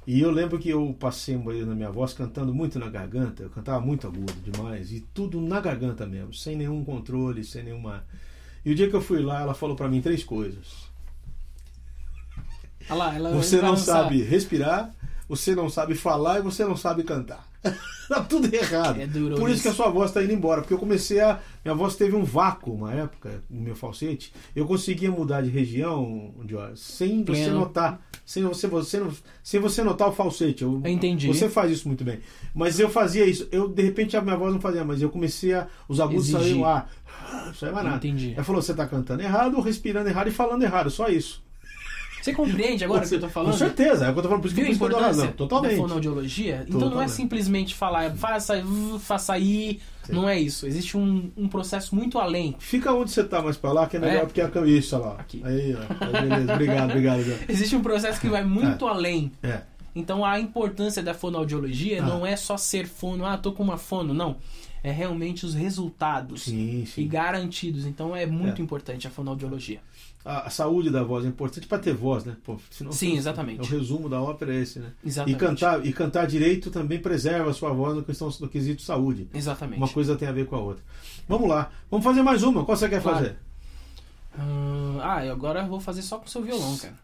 E 0.05 0.19
eu 0.19 0.31
lembro 0.31 0.57
que 0.57 0.69
eu 0.69 0.95
passei 0.99 1.35
um 1.35 1.43
período 1.43 1.69
na 1.69 1.75
minha 1.75 1.91
voz 1.91 2.13
cantando 2.13 2.53
muito 2.53 2.79
na 2.79 2.89
garganta. 2.89 3.43
Eu 3.43 3.49
cantava 3.49 3.79
muito 3.79 4.07
agudo 4.07 4.33
demais. 4.43 4.91
E 4.91 5.01
tudo 5.13 5.39
na 5.39 5.59
garganta 5.59 6.05
mesmo. 6.05 6.33
Sem 6.33 6.55
nenhum 6.55 6.83
controle, 6.83 7.43
sem 7.43 7.63
nenhuma. 7.63 8.03
E 8.65 8.71
o 8.71 8.75
dia 8.75 8.89
que 8.89 8.95
eu 8.95 9.01
fui 9.01 9.19
lá, 9.19 9.41
ela 9.41 9.53
falou 9.53 9.75
pra 9.75 9.87
mim 9.87 10.01
três 10.01 10.23
coisas. 10.23 10.89
Olha 12.89 12.95
lá, 12.95 13.15
ela 13.15 13.31
Você 13.31 13.61
não 13.61 13.77
sabe 13.77 14.21
respirar, 14.23 14.93
você 15.29 15.55
não 15.55 15.69
sabe 15.69 15.95
falar 15.95 16.39
e 16.39 16.41
você 16.41 16.65
não 16.65 16.75
sabe 16.75 17.03
cantar. 17.03 17.50
tá 18.09 18.21
tudo 18.21 18.53
errado. 18.53 18.99
É 18.99 19.05
duro 19.07 19.35
Por 19.35 19.49
isso 19.49 19.55
isso. 19.55 19.63
que 19.63 19.69
a 19.69 19.73
sua 19.73 19.89
voz 19.89 20.09
está 20.09 20.23
indo 20.23 20.33
embora. 20.33 20.61
Porque 20.61 20.73
eu 20.73 20.77
comecei 20.79 21.19
a. 21.19 21.39
Minha 21.63 21.75
voz 21.75 21.95
teve 21.95 22.15
um 22.15 22.23
vácuo 22.23 22.73
uma 22.73 22.91
época 22.93 23.41
no 23.49 23.61
meu 23.61 23.75
falsete. 23.75 24.33
Eu 24.55 24.65
conseguia 24.65 25.11
mudar 25.11 25.41
de 25.41 25.49
região, 25.49 26.33
Jorge, 26.47 26.77
sem 26.81 27.19
você 27.23 27.43
Pleno. 27.43 27.59
notar. 27.59 28.01
Sem 28.25 28.43
você, 28.43 28.67
você, 28.67 28.99
não- 28.99 29.11
sem 29.43 29.59
você 29.59 29.83
notar 29.83 30.07
o 30.09 30.11
falsete. 30.11 30.63
Eu, 30.63 30.81
Eu 30.83 30.91
entendi. 30.91 31.27
Você 31.27 31.49
faz 31.49 31.71
isso 31.71 31.87
muito 31.87 32.03
bem. 32.03 32.19
Mas 32.53 32.79
eu 32.79 32.89
fazia 32.89 33.25
isso. 33.25 33.47
Eu, 33.51 33.67
de 33.67 33.83
repente, 33.83 34.17
a 34.17 34.21
minha 34.21 34.35
voz 34.35 34.53
não 34.53 34.61
fazia, 34.61 34.83
mas 34.83 35.01
eu 35.01 35.09
comecei 35.09 35.53
a. 35.53 35.67
Os 35.87 35.99
agudos 35.99 36.27
saíam 36.29 36.61
lá. 36.61 36.87
Não 37.45 37.53
saiu 37.53 37.73
mais 37.73 37.85
nada. 37.85 37.97
Entendi. 37.97 38.33
Ela 38.33 38.43
falou: 38.43 38.61
você 38.61 38.73
tá 38.73 38.87
cantando 38.87 39.21
errado, 39.21 39.59
respirando 39.61 40.09
errado 40.09 40.27
e 40.27 40.31
falando 40.31 40.63
errado. 40.63 40.89
Só 40.89 41.07
isso. 41.07 41.43
Você 42.21 42.33
compreende 42.33 42.83
agora 42.85 43.03
o 43.05 43.09
que 43.09 43.15
eu 43.15 43.19
tô 43.19 43.29
falando? 43.29 43.51
Com 43.53 43.57
certeza, 43.57 44.05
é 44.05 44.09
o 44.09 44.13
que 44.13 44.19
eu 44.19 44.23
tô 44.23 44.29
falando. 44.29 44.41
Por 44.41 44.47
isso 44.47 44.55
que, 44.55 44.61
Viu 44.61 44.71
a 44.71 44.75
que 44.77 44.83
eu 44.83 44.87
importância 44.87 45.07
razão. 45.07 45.31
Totalmente. 45.33 45.71
da 45.71 45.77
fonoaudiologia? 45.81 46.55
Então 46.67 46.79
não 46.79 46.87
é 46.87 46.89
Totalmente. 46.89 47.11
simplesmente 47.11 47.75
falar 47.75 48.11
faça, 48.15 48.63
faça 48.99 49.33
aí, 49.33 49.79
Sim. 50.03 50.13
não 50.13 50.29
é 50.29 50.39
isso. 50.39 50.67
Existe 50.67 50.95
um, 50.97 51.31
um 51.35 51.47
processo 51.47 51.95
muito 51.95 52.19
além. 52.19 52.55
Fica 52.59 52.93
onde 52.93 53.11
você 53.11 53.23
tá 53.23 53.41
mais 53.41 53.57
pra 53.57 53.71
lá, 53.71 53.87
que 53.87 53.97
é 53.97 53.99
melhor 53.99 54.23
É? 54.23 54.25
porque 54.25 54.41
a 54.41 54.49
cam- 54.49 54.65
Isso, 54.67 54.95
olha 54.95 55.05
lá. 55.05 55.15
Aqui. 55.19 55.41
Aí, 55.43 55.75
ó. 55.75 56.05
Aí, 56.17 56.29
beleza. 56.29 56.53
Obrigado, 56.53 56.89
obrigado. 56.91 57.19
obrigado. 57.21 57.49
Existe 57.49 57.75
um 57.75 57.81
processo 57.81 58.21
que 58.21 58.29
vai 58.29 58.43
muito 58.43 58.85
além. 58.87 59.31
É. 59.41 59.61
Então 59.95 60.23
a 60.23 60.39
importância 60.39 61.01
da 61.03 61.13
fonoaudiologia 61.13 62.01
Ah. 62.01 62.05
não 62.05 62.25
é 62.25 62.35
só 62.35 62.55
ser 62.55 62.87
fono, 62.87 63.25
ah, 63.25 63.37
tô 63.37 63.51
com 63.51 63.63
uma 63.63 63.77
fono, 63.77 64.13
não. 64.13 64.37
É 64.83 64.91
realmente 64.91 65.45
os 65.45 65.53
resultados 65.53 66.43
Sim, 66.43 66.81
e 66.81 66.85
sim. 66.87 67.07
garantidos. 67.07 67.85
Então 67.85 68.15
é 68.15 68.25
muito 68.25 68.61
É. 68.61 68.63
importante 68.63 69.07
a 69.07 69.11
fonoaudiologia. 69.11 69.79
A, 70.25 70.47
a 70.47 70.49
saúde 70.49 70.89
da 70.89 71.03
voz 71.03 71.23
é 71.25 71.27
importante 71.27 71.67
pra 71.67 71.77
ter 71.79 71.93
voz, 71.93 72.23
né? 72.25 72.35
Pô, 72.43 72.57
senão 72.69 72.91
Sim, 72.91 73.15
exatamente. 73.17 73.61
O 73.61 73.65
resumo 73.65 74.07
da 74.09 74.21
ópera 74.21 74.53
é 74.55 74.61
esse, 74.61 74.79
né? 74.79 74.91
E 75.03 75.07
Exatamente. 75.09 75.39
cantar, 75.39 75.85
e 75.85 75.93
cantar 75.93 76.25
direito 76.27 76.69
também 76.71 76.99
preserva 76.99 77.49
a 77.49 77.53
sua 77.53 77.71
voz 77.73 77.95
no, 77.95 78.03
questão, 78.03 78.29
no 78.39 78.47
quesito 78.47 78.81
saúde. 78.81 79.27
Exatamente. 79.33 79.77
Uma 79.77 79.87
coisa 79.89 80.15
tem 80.15 80.27
a 80.27 80.31
ver 80.31 80.45
com 80.47 80.55
a 80.55 80.59
outra. 80.59 80.83
Vamos 81.27 81.47
lá. 81.49 81.71
Vamos 81.89 82.03
fazer 82.03 82.21
mais 82.23 82.41
uma. 82.43 82.63
Qual 82.65 82.75
você 82.77 82.87
quer 82.89 83.01
Claro. 83.01 83.17
fazer? 83.17 83.35
Ah, 85.03 85.25
e 85.25 85.29
agora 85.29 85.61
eu 85.61 85.67
vou 85.67 85.79
fazer 85.79 86.01
só 86.01 86.17
com 86.17 86.25
o 86.25 86.29
seu 86.29 86.41
violão, 86.41 86.77
cara. 86.77 86.97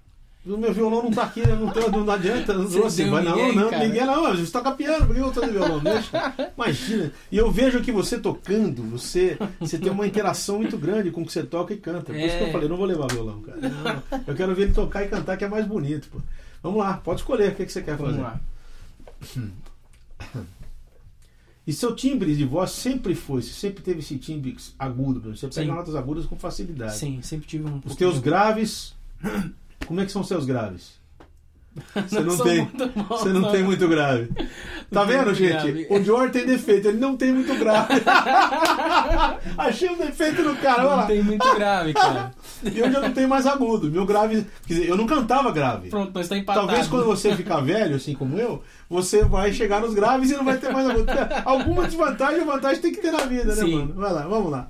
O 0.47 0.57
meu 0.57 0.73
violão 0.73 1.03
não 1.03 1.11
tá 1.11 1.23
aqui, 1.23 1.41
não, 1.45 1.69
tem- 1.71 1.89
não 1.89 2.09
adianta. 2.09 2.53
Não 2.53 2.63
Você 2.67 2.77
trouxe. 2.79 3.09
Vai, 3.09 3.23
não, 3.23 3.53
não, 3.53 3.69
cara. 3.69 3.85
ninguém 3.85 4.05
não. 4.05 4.25
A 4.25 4.35
gente 4.35 4.51
toca 4.51 4.71
piano, 4.71 5.05
por 5.05 5.15
que 5.15 5.21
eu 5.21 5.31
tô 5.31 5.41
de 5.41 5.51
violão? 5.51 5.79
Deixa. 5.79 6.33
Imagina. 6.55 7.11
E 7.31 7.37
eu 7.37 7.51
vejo 7.51 7.81
que 7.81 7.91
você 7.91 8.17
tocando, 8.19 8.81
você, 8.83 9.37
você 9.59 9.77
tem 9.77 9.91
uma 9.91 10.07
interação 10.07 10.57
muito 10.57 10.77
grande 10.77 11.11
com 11.11 11.21
o 11.21 11.25
que 11.25 11.31
você 11.33 11.43
toca 11.43 11.73
e 11.73 11.77
canta. 11.77 12.13
Por 12.13 12.15
isso 12.15 12.37
que 12.37 12.43
eu 12.43 12.47
É. 12.47 12.51
falei, 12.51 12.69
não 12.69 12.77
vou 12.77 12.85
levar 12.85 13.07
violão, 13.11 13.41
cara. 13.41 13.57
Não, 13.59 14.21
eu 14.27 14.35
quero 14.35 14.55
ver 14.55 14.63
ele 14.63 14.73
tocar 14.73 15.03
e 15.03 15.07
cantar, 15.09 15.35
que 15.37 15.43
é 15.43 15.49
mais 15.49 15.65
bonito, 15.65 16.07
pô. 16.11 16.19
Vamos 16.63 16.79
lá, 16.79 16.93
pode 16.97 17.19
escolher 17.21 17.51
o 17.51 17.55
que, 17.55 17.65
que 17.65 17.71
você 17.71 17.81
quer 17.81 17.95
Vamos 17.97 18.15
fazer. 18.15 18.23
lá. 18.23 18.39
E 21.65 21.73
seu 21.73 21.93
timbre 21.93 22.33
de 22.35 22.45
voz 22.45 22.71
sempre 22.71 23.13
foi, 23.13 23.41
você 23.41 23.49
sempre 23.51 23.83
teve 23.83 23.99
esse 23.99 24.17
timbre 24.17 24.55
agudo, 24.79 25.35
você 25.35 25.47
pega 25.49 25.61
Sim. 25.61 25.67
notas 25.67 25.95
agudas 25.95 26.25
com 26.25 26.37
facilidade. 26.37 26.97
Sim, 26.97 27.21
sempre 27.21 27.45
tive 27.45 27.65
um 27.69 27.81
Os 27.85 27.95
teus 27.95 28.15
de- 28.15 28.21
graves, 28.21 28.95
como 29.85 30.01
é 30.01 30.05
que 30.05 30.11
são 30.11 30.23
seus 30.23 30.45
graves? 30.45 30.97
Você 32.07 32.21
não 32.21 32.31
são 32.35 32.45
tem, 32.45 32.61
muito 32.61 32.87
bons, 32.87 33.19
você 33.21 33.29
não 33.29 33.51
tem 33.51 33.61
muito 33.63 33.87
grave. 33.87 34.29
Tá 34.91 35.05
tem 35.05 35.15
vendo, 35.15 35.33
gente? 35.35 35.71
grave. 35.71 35.87
O 35.91 36.03
George 36.03 36.33
tem 36.33 36.45
defeito, 36.47 36.87
ele 36.87 36.97
não 36.97 37.15
tem 37.15 37.31
muito 37.31 37.53
grave. 37.55 37.93
Achei 39.55 39.87
um 39.89 39.97
defeito 39.97 40.41
no 40.41 40.55
cara, 40.55 40.79
olha 40.81 40.89
Não 40.89 40.97
lá. 40.97 41.05
tem 41.05 41.21
muito 41.21 41.55
grave, 41.55 41.93
cara. 41.93 42.31
E 42.63 42.81
hoje 42.81 42.95
eu 42.95 43.01
não 43.01 43.11
tenho 43.11 43.29
mais 43.29 43.45
agudo. 43.45 43.91
Meu 43.91 44.03
grave, 44.03 44.43
quer 44.65 44.73
dizer, 44.73 44.89
eu 44.89 44.97
não 44.97 45.05
cantava 45.05 45.51
grave. 45.51 45.91
Pronto, 45.91 46.11
nós 46.11 46.25
estamos 46.25 46.41
empatados. 46.41 46.67
Talvez 46.67 46.87
quando 46.87 47.05
você 47.05 47.35
ficar 47.35 47.59
velho, 47.59 47.95
assim 47.97 48.15
como 48.15 48.35
eu, 48.39 48.63
você 48.89 49.23
vai 49.23 49.53
chegar 49.53 49.79
nos 49.79 49.93
graves 49.93 50.31
e 50.31 50.35
não 50.35 50.43
vai 50.43 50.57
ter 50.57 50.73
mais 50.73 50.89
agudo. 50.89 51.05
Alguma 51.45 51.85
desvantagem 51.85 52.39
ou 52.39 52.47
vantagem 52.47 52.81
tem 52.81 52.91
que 52.91 52.99
ter 52.99 53.11
na 53.11 53.25
vida, 53.25 53.53
né, 53.53 53.61
Sim. 53.61 53.75
mano? 53.75 53.93
Vai 53.93 54.11
lá, 54.11 54.21
vamos 54.23 54.51
lá. 54.51 54.67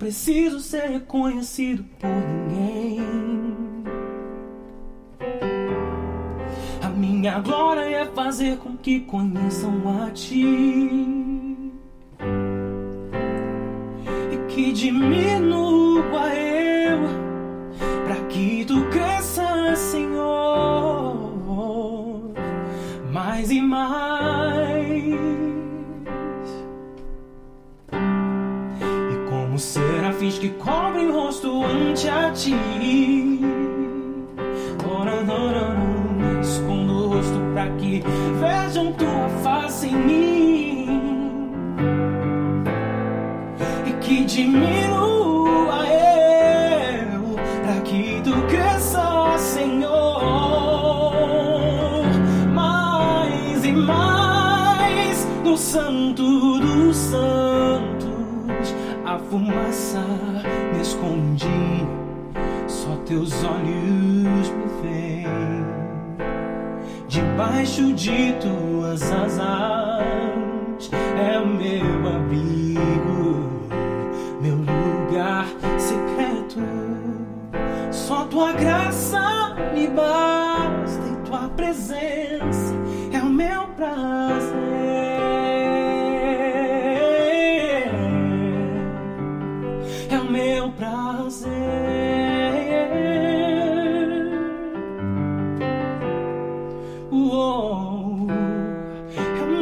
Preciso 0.00 0.60
ser 0.60 0.88
reconhecido 0.88 1.84
por 1.98 2.08
ninguém. 2.08 3.00
A 6.82 6.88
minha 6.88 7.38
glória 7.40 7.82
é 7.82 8.06
fazer 8.06 8.56
com 8.56 8.78
que 8.78 9.00
conheçam 9.00 10.02
a 10.02 10.10
ti. 10.10 11.60
E 14.32 14.36
que 14.48 14.72
diminua 14.72 16.34
eu, 16.34 17.00
para 18.06 18.16
que 18.28 18.64
tu 18.64 18.82
cresça, 18.86 19.76
Senhor, 19.76 21.30
mais 23.12 23.50
e 23.50 23.60
mais. 23.60 23.99
Serafins 30.20 30.38
que 30.38 30.50
cobrem 30.50 31.08
o 31.08 31.12
rosto 31.12 31.64
ante 31.64 32.08
a 32.08 32.30
ti. 32.32 32.54
Escondo 36.42 36.92
o 36.92 37.08
rosto 37.08 37.38
pra 37.54 37.68
que 37.70 38.02
vejam 38.38 38.92
tua 38.92 39.28
face 39.42 39.86
em 39.86 39.96
mim. 39.96 40.86
E 43.86 43.92
que 44.04 44.24
diminua 44.24 44.89
fumaça 59.30 60.04
me 60.74 60.82
escondi, 60.82 61.86
só 62.66 62.96
teus 63.06 63.32
olhos 63.44 64.50
me 64.50 64.82
veem. 64.82 65.64
Debaixo 67.06 67.92
de 67.92 68.32
tuas 68.40 69.02
asas 69.12 70.90
é 71.16 71.38
o 71.38 71.46
meu 71.46 72.16
abrigo, 72.16 73.48
meu 74.42 74.56
lugar 74.56 75.46
secreto. 75.78 76.60
Só 77.92 78.24
tua 78.24 78.52
graça 78.52 79.54
me 79.72 79.86
basta 79.86 81.06
e 81.08 81.28
tua 81.28 81.48
presença 81.50 82.74
é 83.12 83.18
o 83.22 83.30
meu 83.30 83.62
prazer. 83.76 84.39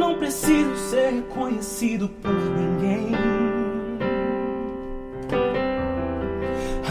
Não 0.09 0.17
preciso 0.17 0.75
ser 0.89 1.11
reconhecido 1.11 2.09
por 2.09 2.33
ninguém. 2.33 3.11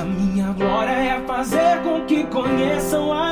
A 0.00 0.04
minha 0.04 0.52
glória 0.52 0.92
é 0.92 1.20
fazer 1.26 1.82
com 1.82 2.04
que 2.06 2.24
conheçam 2.26 3.12
a 3.12 3.27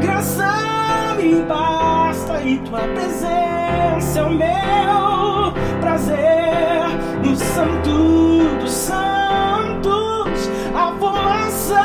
graça 0.00 1.14
me 1.16 1.42
basta 1.42 2.42
e 2.42 2.58
tua 2.58 2.80
presença 2.80 4.18
é 4.18 4.22
o 4.22 4.30
meu 4.30 5.52
prazer 5.80 6.88
no 7.24 7.36
Santo 7.36 8.58
dos 8.60 8.70
Santos. 8.70 10.50
A 10.74 10.92
fumaça 10.98 11.82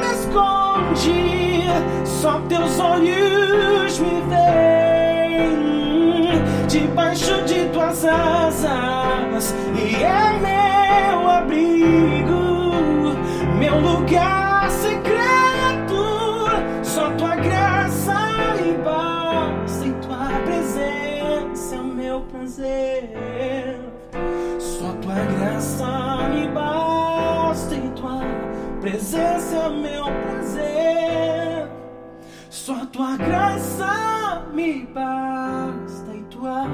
me 0.00 0.12
esconde, 0.12 1.64
só 2.04 2.40
teus 2.48 2.78
olhos 2.78 3.98
me 3.98 4.22
veem 4.28 5.54
debaixo 6.68 7.42
de 7.44 7.68
tuas 7.70 8.04
asas 8.04 9.54
e 9.74 10.02
é 10.02 10.32
meu 10.40 11.30
abrigo, 11.30 13.14
meu 13.58 13.80
lugar 13.80 14.43
presença 28.84 29.56
é 29.56 29.68
o 29.68 29.80
meu 29.80 30.04
prazer. 30.04 31.70
Só 32.50 32.84
tua 32.86 33.16
graça 33.16 34.46
me 34.52 34.84
basta 34.84 36.14
e 36.14 36.22
tua 36.24 36.66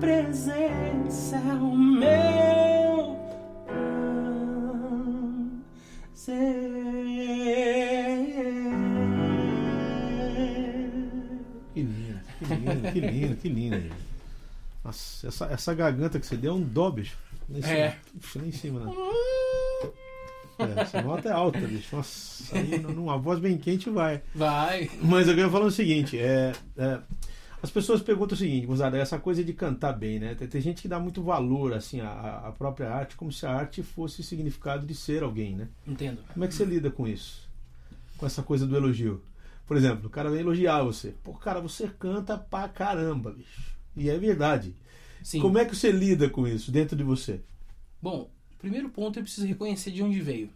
presença 0.00 1.36
é 1.36 1.52
o 1.52 1.76
meu 1.76 3.18
prazer. 6.06 6.72
Que 11.74 11.82
lindo, 11.82 12.20
que 12.38 12.54
lindo, 12.54 12.92
que 12.92 13.00
lindo, 13.00 13.36
que 13.36 13.48
lindo. 13.50 13.94
Nossa, 14.82 15.28
essa, 15.28 15.44
essa 15.52 15.74
garganta 15.74 16.18
que 16.18 16.26
você 16.26 16.36
deu 16.36 16.54
é 16.54 16.56
um 16.56 16.62
dó, 16.62 16.90
bicho. 16.90 17.18
Lá 17.50 17.58
em 17.58 17.62
cima. 17.62 17.74
É. 17.74 17.96
Puxa, 18.18 18.38
lá 18.38 18.46
em 18.46 18.52
cima, 18.52 18.80
né? 18.80 18.92
É, 20.64 20.80
essa 20.80 21.02
nota 21.02 21.28
é 21.28 21.32
alta, 21.32 21.58
bicho. 21.60 21.96
Nossa, 21.96 22.56
aí 22.56 22.78
numa 22.78 23.18
voz 23.18 23.38
bem 23.38 23.56
quente 23.58 23.90
vai. 23.90 24.22
Vai. 24.34 24.90
Mas 25.02 25.28
eu 25.28 25.34
quero 25.34 25.50
falar 25.50 25.66
o 25.66 25.70
seguinte, 25.70 26.18
é, 26.18 26.52
é, 26.76 26.98
as 27.62 27.70
pessoas 27.70 28.02
perguntam 28.02 28.34
o 28.34 28.38
seguinte, 28.38 28.66
Guzada, 28.66 28.98
essa 28.98 29.18
coisa 29.18 29.44
de 29.44 29.52
cantar 29.52 29.92
bem, 29.92 30.18
né? 30.18 30.34
Tem, 30.34 30.48
tem 30.48 30.60
gente 30.60 30.82
que 30.82 30.88
dá 30.88 30.98
muito 30.98 31.22
valor 31.22 31.72
assim 31.72 32.00
à, 32.00 32.42
à 32.48 32.52
própria 32.52 32.90
arte, 32.90 33.14
como 33.14 33.30
se 33.30 33.46
a 33.46 33.52
arte 33.52 33.82
fosse 33.82 34.20
o 34.20 34.24
significado 34.24 34.84
de 34.84 34.94
ser 34.94 35.22
alguém, 35.22 35.54
né? 35.54 35.68
Entendo. 35.86 36.18
Como 36.32 36.44
é 36.44 36.48
que 36.48 36.54
você 36.54 36.64
lida 36.64 36.90
com 36.90 37.06
isso? 37.06 37.48
Com 38.18 38.26
essa 38.26 38.42
coisa 38.42 38.66
do 38.66 38.76
elogio? 38.76 39.22
Por 39.64 39.76
exemplo, 39.76 40.08
o 40.08 40.10
cara 40.10 40.28
vem 40.28 40.40
elogiar 40.40 40.82
você. 40.82 41.14
Pô, 41.22 41.32
cara, 41.34 41.60
você 41.60 41.88
canta 41.98 42.36
pra 42.36 42.68
caramba, 42.68 43.30
bicho. 43.30 43.72
E 43.96 44.10
é 44.10 44.18
verdade. 44.18 44.74
Sim. 45.22 45.40
Como 45.40 45.56
é 45.56 45.64
que 45.64 45.76
você 45.76 45.92
lida 45.92 46.28
com 46.28 46.46
isso 46.46 46.72
dentro 46.72 46.96
de 46.96 47.04
você? 47.04 47.40
Bom, 48.00 48.28
primeiro 48.62 48.88
ponto 48.88 49.18
eu 49.18 49.22
preciso 49.22 49.46
reconhecer 49.46 49.90
de 49.90 50.02
onde 50.02 50.18
veio. 50.20 50.48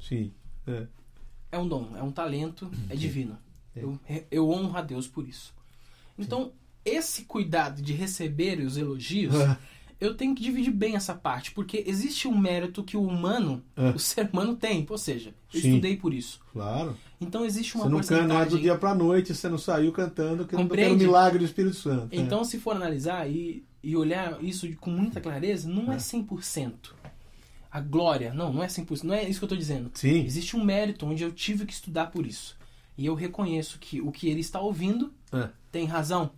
Sim. 0.00 0.30
É. 0.66 0.86
É 1.50 1.58
um 1.58 1.66
dom, 1.66 1.90
é 1.96 2.02
um 2.02 2.12
talento, 2.12 2.70
é 2.90 2.94
divino. 2.94 3.36
É. 3.74 3.82
Eu, 3.82 3.98
eu 4.30 4.48
honro 4.50 4.76
a 4.76 4.82
Deus 4.82 5.08
por 5.08 5.26
isso. 5.26 5.52
Então, 6.18 6.52
esse 6.84 7.22
cuidado 7.24 7.80
de 7.80 7.92
receber 7.94 8.60
os 8.60 8.76
elogios, 8.76 9.34
eu 10.00 10.14
tenho 10.14 10.34
que 10.34 10.42
dividir 10.42 10.70
bem 10.72 10.94
essa 10.94 11.14
parte, 11.14 11.50
porque 11.52 11.82
existe 11.86 12.28
um 12.28 12.36
mérito 12.36 12.84
que 12.84 12.96
o 12.96 13.02
humano, 13.02 13.62
É. 13.76 13.90
o 13.90 13.98
ser 13.98 14.28
humano 14.32 14.56
tem. 14.56 14.86
Ou 14.88 14.98
seja, 14.98 15.34
eu 15.54 15.60
Sim. 15.60 15.68
estudei 15.70 15.96
por 15.96 16.12
isso. 16.12 16.38
Claro. 16.52 16.96
Então 17.20 17.44
existe 17.44 17.74
uma 17.76 17.84
Você 17.84 17.90
não 17.90 17.98
canta 18.00 18.10
não 18.14 18.18
é 18.18 18.24
do 18.26 18.28
porcentagem. 18.28 18.62
dia 18.62 18.76
pra 18.78 18.94
noite, 18.94 19.34
você 19.34 19.48
não 19.48 19.58
saiu 19.58 19.90
cantando 19.92 20.44
que 20.46 20.52
não 20.54 20.68
pelo 20.68 20.68
Compreende? 20.68 21.04
milagre 21.04 21.38
do 21.38 21.44
Espírito 21.44 21.74
Santo. 21.76 22.14
é. 22.14 22.16
Então, 22.18 22.44
se 22.44 22.58
for 22.58 22.76
analisar 22.76 23.28
e, 23.30 23.64
e 23.82 23.96
olhar 23.96 24.42
isso 24.44 24.68
com 24.76 24.90
muita 24.90 25.20
clareza, 25.20 25.68
não 25.68 25.90
é, 25.92 25.96
É. 25.96 25.98
100%. 25.98 26.92
A 27.70 27.80
glória, 27.80 28.32
não, 28.32 28.52
não 28.52 28.62
é 28.62 28.66
100%. 28.66 29.02
Não 29.04 29.14
é 29.14 29.28
isso 29.28 29.38
que 29.38 29.44
eu 29.44 29.46
estou 29.46 29.58
dizendo. 29.58 29.90
Sim. 29.94 30.24
Existe 30.24 30.56
um 30.56 30.64
mérito 30.64 31.06
onde 31.06 31.22
eu 31.22 31.30
tive 31.32 31.66
que 31.66 31.72
estudar 31.72 32.06
por 32.06 32.26
isso. 32.26 32.56
E 32.96 33.06
eu 33.06 33.14
reconheço 33.14 33.78
que 33.78 34.00
o 34.00 34.10
que 34.10 34.28
ele 34.28 34.40
está 34.40 34.60
ouvindo 34.60 35.12
É, 35.32 35.48
tem 35.70 35.84
razão, 35.84 36.30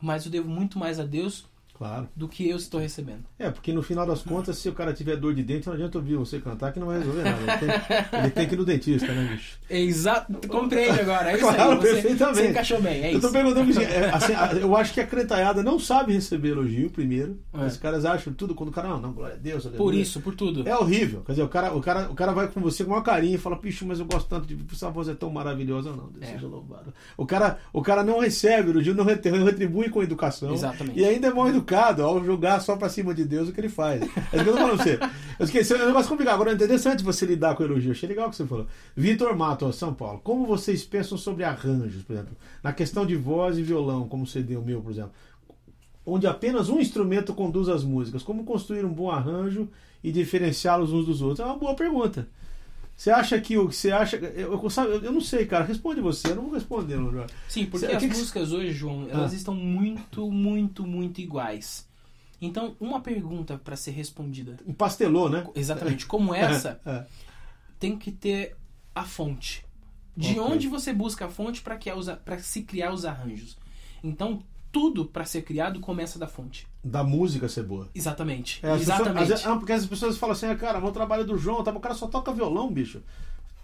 mas 0.00 0.24
eu 0.24 0.30
devo 0.30 0.48
muito 0.48 0.78
mais 0.78 1.00
a 1.00 1.04
Deus 1.04 1.46
claro. 1.76 2.08
do 2.16 2.28
que 2.28 2.48
eu 2.48 2.56
estou 2.56 2.80
recebendo. 2.80 3.24
É, 3.38 3.50
porque 3.50 3.72
no 3.72 3.82
final 3.82 4.06
das 4.06 4.22
contas, 4.22 4.58
se 4.58 4.68
o 4.68 4.72
cara 4.72 4.92
tiver 4.92 5.16
dor 5.16 5.34
de 5.34 5.42
dente, 5.42 5.66
não 5.66 5.74
adianta 5.74 5.98
ouvir 5.98 6.16
você 6.16 6.38
cantar 6.40 6.72
que 6.72 6.80
não 6.80 6.86
vai 6.88 6.98
resolver 6.98 7.22
nada. 7.24 7.36
Ele 7.40 7.58
tem, 7.58 8.20
ele 8.20 8.30
tem 8.30 8.48
que 8.48 8.54
ir 8.54 8.58
no 8.58 8.64
dentista, 8.64 9.06
né, 9.12 9.28
bicho? 9.32 9.58
É 9.68 9.80
exato, 9.80 10.48
compreende 10.48 11.00
agora. 11.00 11.30
É 11.30 11.34
isso 11.36 11.42
Claro, 11.46 11.72
aí. 11.72 11.76
Você, 11.78 11.92
perfeitamente. 11.94 12.38
você 12.38 12.48
encaixou 12.48 12.80
bem, 12.80 13.02
é 13.04 13.14
eu 13.14 13.18
isso. 13.18 13.30
perguntando 13.32 13.80
é, 13.82 14.10
assim, 14.14 14.32
eu 14.60 14.76
acho 14.76 14.94
que 14.94 15.00
a 15.00 15.06
crentalhada 15.06 15.62
não 15.62 15.78
sabe 15.78 16.12
receber 16.12 16.48
elogio 16.50 16.90
primeiro. 16.90 17.38
É. 17.52 17.66
Os 17.66 17.76
caras 17.76 18.04
acham 18.04 18.32
tudo 18.32 18.54
quando 18.54 18.70
o 18.70 18.72
cara, 18.72 18.88
não, 18.88 19.00
não, 19.00 19.12
glória 19.12 19.34
a 19.34 19.38
Deus, 19.38 19.66
aleluia. 19.66 19.78
Por 19.78 19.94
isso, 19.94 20.20
por 20.20 20.34
tudo. 20.34 20.66
É 20.68 20.76
horrível. 20.76 21.22
Quer 21.26 21.32
dizer, 21.32 21.42
o 21.44 21.48
cara, 21.48 21.74
o, 21.74 21.80
cara, 21.80 22.10
o 22.10 22.14
cara 22.14 22.32
vai 22.32 22.48
com 22.48 22.60
você 22.60 22.84
com 22.84 22.92
uma 22.92 23.02
carinha 23.02 23.34
e 23.34 23.38
fala, 23.38 23.56
bicho, 23.56 23.86
mas 23.86 24.00
eu 24.00 24.06
gosto 24.06 24.28
tanto 24.28 24.46
de. 24.46 24.56
Essa 24.72 24.90
voz 24.90 25.08
é 25.08 25.14
tão 25.14 25.30
maravilhosa, 25.30 25.90
não. 25.90 26.08
Deus 26.08 26.24
É. 26.26 26.32
seja 26.34 26.46
louvado. 26.46 26.92
O 27.16 27.26
cara, 27.26 27.58
o 27.72 27.82
cara 27.82 28.02
não 28.02 28.18
recebe 28.20 28.70
elogio, 28.70 28.94
não 28.94 29.04
retribui 29.04 29.88
com 29.90 30.02
educação. 30.02 30.52
Exatamente. 30.54 30.98
E 30.98 31.04
ainda 31.04 31.28
é 31.28 31.30
mal 31.32 31.48
educado 31.48 31.65
ao 31.74 32.24
julgar 32.24 32.60
só 32.60 32.76
pra 32.76 32.88
cima 32.88 33.14
de 33.14 33.24
Deus 33.24 33.48
o 33.48 33.52
que 33.52 33.60
ele 33.60 33.68
faz. 33.68 34.02
É 34.32 34.42
que 34.42 34.48
eu 34.48 34.52
tô 34.52 34.58
falando 34.58 34.76
pra 34.76 34.84
você. 34.84 34.98
Eu 35.38 35.44
esqueci, 35.44 35.72
é 35.74 35.82
um 35.82 35.86
negócio 35.86 36.08
complicado. 36.08 36.34
Agora 36.34 36.50
é 36.50 36.54
interessante 36.54 37.02
você 37.02 37.26
lidar 37.26 37.54
com 37.54 37.62
elogio. 37.62 37.92
Achei 37.92 38.08
legal 38.08 38.28
o 38.28 38.30
que 38.30 38.36
você 38.36 38.46
falou. 38.46 38.66
Vitor 38.96 39.36
Mato, 39.36 39.72
São 39.72 39.92
Paulo. 39.92 40.20
Como 40.22 40.46
vocês 40.46 40.84
pensam 40.84 41.18
sobre 41.18 41.44
arranjos, 41.44 42.02
por 42.02 42.12
exemplo? 42.12 42.36
Na 42.62 42.72
questão 42.72 43.04
de 43.04 43.16
voz 43.16 43.58
e 43.58 43.62
violão, 43.62 44.08
como 44.08 44.26
você 44.26 44.42
deu 44.42 44.60
o 44.60 44.64
meu, 44.64 44.80
por 44.80 44.92
exemplo 44.92 45.12
onde 46.06 46.24
apenas 46.26 46.68
um 46.68 46.78
instrumento 46.78 47.34
conduz 47.34 47.68
as 47.68 47.82
músicas. 47.82 48.22
Como 48.22 48.44
construir 48.44 48.84
um 48.84 48.92
bom 48.92 49.10
arranjo 49.10 49.68
e 50.04 50.12
diferenciá-los 50.12 50.92
uns 50.92 51.04
dos 51.04 51.20
outros? 51.20 51.40
É 51.40 51.44
uma 51.44 51.58
boa 51.58 51.74
pergunta. 51.74 52.28
Você 52.96 53.10
acha 53.10 53.38
que 53.40 53.58
o 53.58 53.68
que 53.68 53.76
você 53.76 53.90
acha. 53.92 54.16
Eu, 54.16 54.52
eu, 54.60 54.70
sabe, 54.70 54.90
eu 55.04 55.12
não 55.12 55.20
sei, 55.20 55.44
cara. 55.44 55.64
Responde 55.64 56.00
você, 56.00 56.28
eu 56.28 56.36
não 56.36 56.44
vou 56.44 56.54
responder, 56.54 56.96
não. 56.96 57.26
Sim, 57.48 57.66
porque 57.66 57.86
Cê- 57.86 57.92
as 57.92 58.02
que 58.02 58.08
que- 58.08 58.16
músicas 58.16 58.52
hoje, 58.52 58.72
João, 58.72 59.06
elas 59.10 59.32
Ah. 59.32 59.36
estão 59.36 59.54
muito, 59.54 60.30
muito, 60.30 60.86
muito 60.86 61.20
iguais. 61.20 61.86
Então, 62.40 62.74
uma 62.80 63.00
pergunta 63.00 63.58
para 63.58 63.76
ser 63.76 63.90
respondida 63.92 64.56
Empastelou, 64.66 65.28
né? 65.30 65.46
exatamente 65.54 66.04
como 66.06 66.34
essa 66.34 66.80
É, 66.86 67.04
tem 67.78 67.96
que 67.98 68.10
ter 68.12 68.56
a 68.94 69.04
fonte. 69.04 69.64
De 70.16 70.38
Ok. 70.38 70.54
onde 70.54 70.68
você 70.68 70.92
busca 70.92 71.26
a 71.26 71.28
fonte 71.28 71.60
para 71.62 71.78
se 72.38 72.62
criar 72.62 72.92
os 72.92 73.04
arranjos? 73.04 73.58
Então, 74.02 74.42
tudo 74.72 75.04
para 75.06 75.24
ser 75.26 75.42
criado 75.42 75.80
começa 75.80 76.18
da 76.18 76.26
fonte. 76.26 76.66
Da 76.88 77.02
música 77.02 77.48
ser 77.48 77.64
boa. 77.64 77.88
Exatamente. 77.94 78.58
É, 78.62 78.68
pessoas- 78.76 78.82
Exatamente. 78.82 79.28
vezes- 79.28 79.46
ah, 79.46 79.56
porque 79.56 79.72
as 79.72 79.84
pessoas 79.86 80.16
falam 80.16 80.34
assim, 80.34 80.46
ah, 80.46 80.54
cara, 80.54 80.78
o 80.84 80.92
trabalho 80.92 81.24
do 81.24 81.36
João, 81.36 81.64
tá, 81.64 81.72
o 81.72 81.80
cara 81.80 81.94
só 81.94 82.06
toca 82.06 82.32
violão, 82.32 82.70
bicho. 82.72 83.02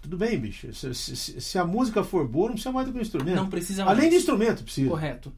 Tudo 0.01 0.17
bem, 0.17 0.37
bicho. 0.37 0.73
Se, 0.73 0.93
se- 0.93 1.39
se 1.39 1.57
a 1.57 1.63
música 1.63 2.03
for 2.03 2.27
boa, 2.27 2.47
não 2.47 2.53
precisa 2.55 2.73
mais 2.73 2.85
do 2.85 2.91
que 2.91 2.99
um 2.99 3.01
instrumento. 3.01 3.35
Não 3.37 3.49
precisa 3.49 3.85
mais. 3.85 3.97
Além 3.97 4.09
de 4.09 4.17
instrumento, 4.17 4.63
precisa. 4.63 4.89
Correto. 4.89 5.31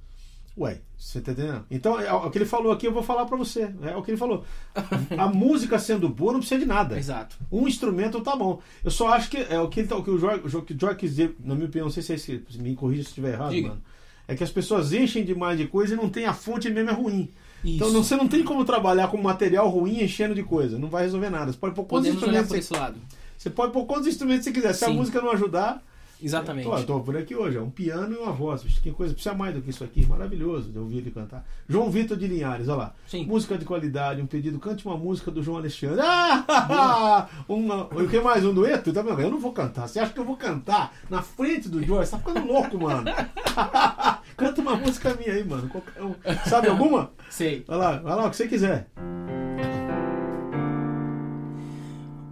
Ué, 0.58 0.80
você 0.98 1.20
tá 1.22 1.34
entendendo? 1.34 1.66
Então, 1.70 2.00
é 2.00 2.12
o 2.14 2.32
que 2.32 2.38
ele 2.38 2.46
falou 2.46 2.72
aqui, 2.72 2.88
eu 2.88 2.94
vou 2.94 3.04
falar 3.04 3.26
pra 3.26 3.38
você. 3.38 3.72
É 3.84 3.96
o 3.96 4.02
que 4.02 4.10
ele 4.12 4.18
falou. 4.18 4.44
A 5.20 5.28
música 5.28 5.78
sendo 5.78 6.08
boa, 6.10 6.32
não 6.32 6.40
precisa 6.40 6.62
de 6.62 6.66
nada. 6.66 6.98
Exato. 6.98 7.38
Um 7.52 7.68
instrumento 7.68 8.22
tá 8.22 8.36
bom. 8.36 8.60
Eu 8.84 8.90
só 8.90 9.10
acho 9.10 9.30
que 9.30 9.38
é 9.38 9.60
o 9.60 9.68
que, 9.70 9.82
ele 9.82 9.88
tá- 9.90 9.98
o, 9.98 10.04
que 10.04 10.10
o 10.10 10.18
Jorge, 10.18 10.42
o 10.58 10.62
que 10.64 10.74
o 10.74 10.80
Jorge 10.80 10.98
quis 10.98 11.10
dizer, 11.12 11.36
na 11.40 11.54
minha 11.54 11.68
opinião, 11.68 11.86
não 11.86 11.92
sei 11.94 12.02
se 12.02 12.14
é 12.14 12.16
esse, 12.16 12.44
me 12.58 12.74
corrija 12.74 13.04
se 13.04 13.10
estiver 13.10 13.34
errado, 13.34 13.52
Diga. 13.52 13.68
mano. 13.70 13.82
É 14.28 14.34
que 14.36 14.44
as 14.44 14.50
pessoas 14.50 14.92
enchem 14.94 15.24
demais 15.24 15.58
de 15.60 15.68
coisa 15.68 15.94
e 15.94 15.98
não 15.98 16.10
tem 16.10 16.26
a 16.26 16.34
fonte 16.34 16.68
mesmo 16.72 16.90
é 16.90 16.94
ruim. 16.94 17.30
Isso. 17.66 17.76
Então 17.76 17.92
você 17.92 18.16
não 18.16 18.28
tem 18.28 18.44
como 18.44 18.64
trabalhar 18.64 19.08
com 19.08 19.18
material 19.22 19.68
ruim 19.68 20.04
enchendo 20.04 20.36
de 20.36 20.44
coisa. 20.44 20.78
Não 20.78 20.88
vai 20.88 21.04
resolver 21.04 21.30
nada. 21.30 21.52
Você 21.52 21.58
pode 21.58 21.74
pôr 21.76 21.84
quantos 21.86 22.08
Podemos 22.10 22.24
olhar 22.24 22.42
instrumentos 22.44 22.48
por 22.48 22.56
você, 22.56 22.74
esse 22.74 22.74
lado. 22.74 23.02
você 23.38 23.50
pode 23.50 23.74
pôr 23.74 23.86
quantos 23.86 24.08
instrumentos 24.08 24.44
você 24.46 24.52
quiser. 24.52 24.74
Se 24.74 24.86
a 24.86 24.88
Sim. 24.90 24.94
música 24.96 25.20
não 25.20 25.32
ajudar, 25.32 25.84
Exatamente. 26.22 26.66
Tô, 26.66 26.84
tô 26.84 27.00
por 27.02 27.18
aqui 27.18 27.36
hoje, 27.36 27.58
é 27.58 27.62
um 27.62 27.70
piano 27.70 28.14
e 28.14 28.18
uma 28.18 28.32
voz. 28.32 28.64
Que 28.64 28.92
coisa, 28.92 29.14
precisa 29.14 29.36
mais 29.36 29.54
do 29.54 29.62
que 29.62 29.70
isso 29.70 29.84
aqui. 29.84 30.06
Maravilhoso 30.06 30.72
de 30.72 30.80
ouvir 30.80 30.98
ele 30.98 31.12
cantar. 31.12 31.46
João 31.68 31.90
Vitor 31.90 32.18
de 32.18 32.28
Linhares, 32.28 32.68
olha 32.68 32.78
lá. 32.78 32.96
Sim. 33.08 33.26
Música 33.26 33.58
de 33.58 33.66
qualidade, 33.66 34.22
um 34.22 34.26
pedido, 34.26 34.60
cante 34.60 34.86
uma 34.86 34.98
música 34.98 35.30
do 35.30 35.44
João 35.44 35.58
Alexandre. 35.58 36.02
Ah! 36.02 37.28
uma, 37.48 37.86
o 37.86 38.08
que 38.08 38.20
mais? 38.20 38.46
Um 38.46 38.54
dueto? 38.54 38.94
Tá 38.94 39.02
vendo? 39.02 39.22
Eu 39.22 39.32
não 39.32 39.40
vou 39.40 39.52
cantar. 39.52 39.88
Você 39.88 40.00
acha 40.00 40.14
que 40.14 40.20
eu 40.20 40.26
vou 40.26 40.38
cantar 40.38 40.94
na 41.10 41.22
frente 41.22 41.70
do 41.70 41.84
Joyce? 41.84 42.12
Tá 42.12 42.18
ficando 42.18 42.46
louco, 42.46 42.80
mano. 42.80 43.06
Canta 44.38 44.62
uma 44.62 44.76
música 44.76 45.14
minha 45.14 45.34
aí, 45.34 45.44
mano. 45.44 45.70
Um. 46.00 46.16
Sabe 46.50 46.68
alguma? 46.68 47.12
Sei. 47.30 47.64
Vai 47.68 47.78
lá, 47.78 47.98
vai 47.98 48.16
lá, 48.16 48.26
o 48.26 48.30
que 48.30 48.36
você 48.36 48.48
quiser. 48.48 48.90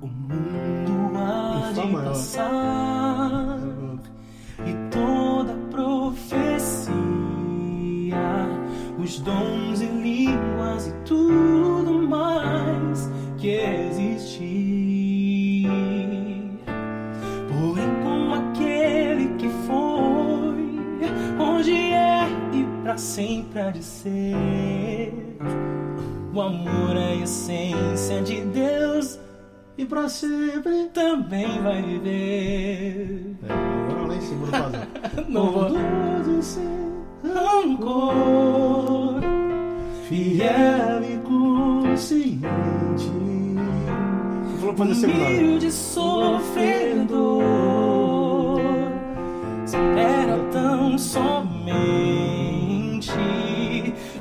O 0.02 0.08
mundo 0.08 1.18
há 1.18 1.72
de 1.72 1.92
passar 1.92 2.93
os 9.04 9.20
dons 9.20 9.82
e 9.82 9.86
línguas 9.86 10.88
e 10.88 10.92
tudo 11.06 11.94
mais 12.08 13.10
que 13.38 13.50
existir. 13.50 14.44
Porém, 17.50 17.90
com 18.04 18.34
aquele 18.34 19.36
que 19.38 19.50
foi, 19.68 20.80
onde 21.40 21.74
é 21.74 22.28
e 22.54 22.66
pra 22.84 22.98
sempre 22.98 23.60
há 23.60 23.72
de 23.72 23.84
ser. 23.84 25.14
O 26.34 26.42
amor 26.42 26.96
é 26.96 27.12
a 27.12 27.16
essência 27.18 28.22
de 28.24 28.42
Deus 28.42 29.20
E 29.78 29.86
pra 29.86 30.08
sempre. 30.10 30.86
também 30.94 31.62
vai 31.62 31.80
viver. 31.82 33.36
É, 33.48 33.54
agora 33.54 34.08
lá 34.08 34.16
em 34.16 34.22
cima 34.22 34.48
do. 34.48 34.54
Não 35.30 35.52
vou 35.52 35.70
rancor, 37.34 39.22
fiel 40.08 41.04
e 41.04 41.18
consciente. 41.20 42.44
Pra 44.60 44.74
fazer 44.76 44.96
segunda 44.96 45.26
humilde 45.26 45.72
sofredor, 45.72 47.02
espera 49.66 50.40
tão 50.52 50.98
somente, 50.98 51.52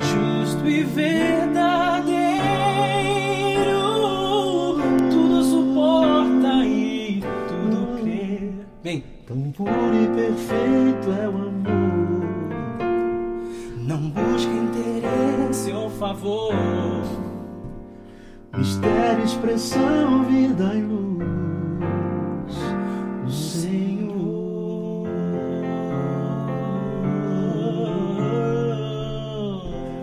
justo 0.00 0.66
e 0.68 0.82
verdadeiro, 0.82 2.12
tudo 5.10 5.44
suporta 5.44 6.64
e 6.64 7.22
tudo 7.48 8.02
crê. 8.02 8.50
Bem, 8.82 9.04
Tão 9.26 9.50
puro 9.52 9.70
e 9.70 10.06
perfeito 10.14 11.10
é 11.12 11.28
o 11.28 11.30
amor. 11.30 11.51
Não 14.02 14.10
busca 14.10 14.50
interesse 14.50 15.72
ou 15.72 15.88
favor. 15.88 16.52
Mistério, 18.56 19.24
expressão, 19.24 20.24
vida 20.24 20.74
e 20.74 20.82
luz. 20.82 21.22
O 23.24 23.30
Senhor. 23.30 25.06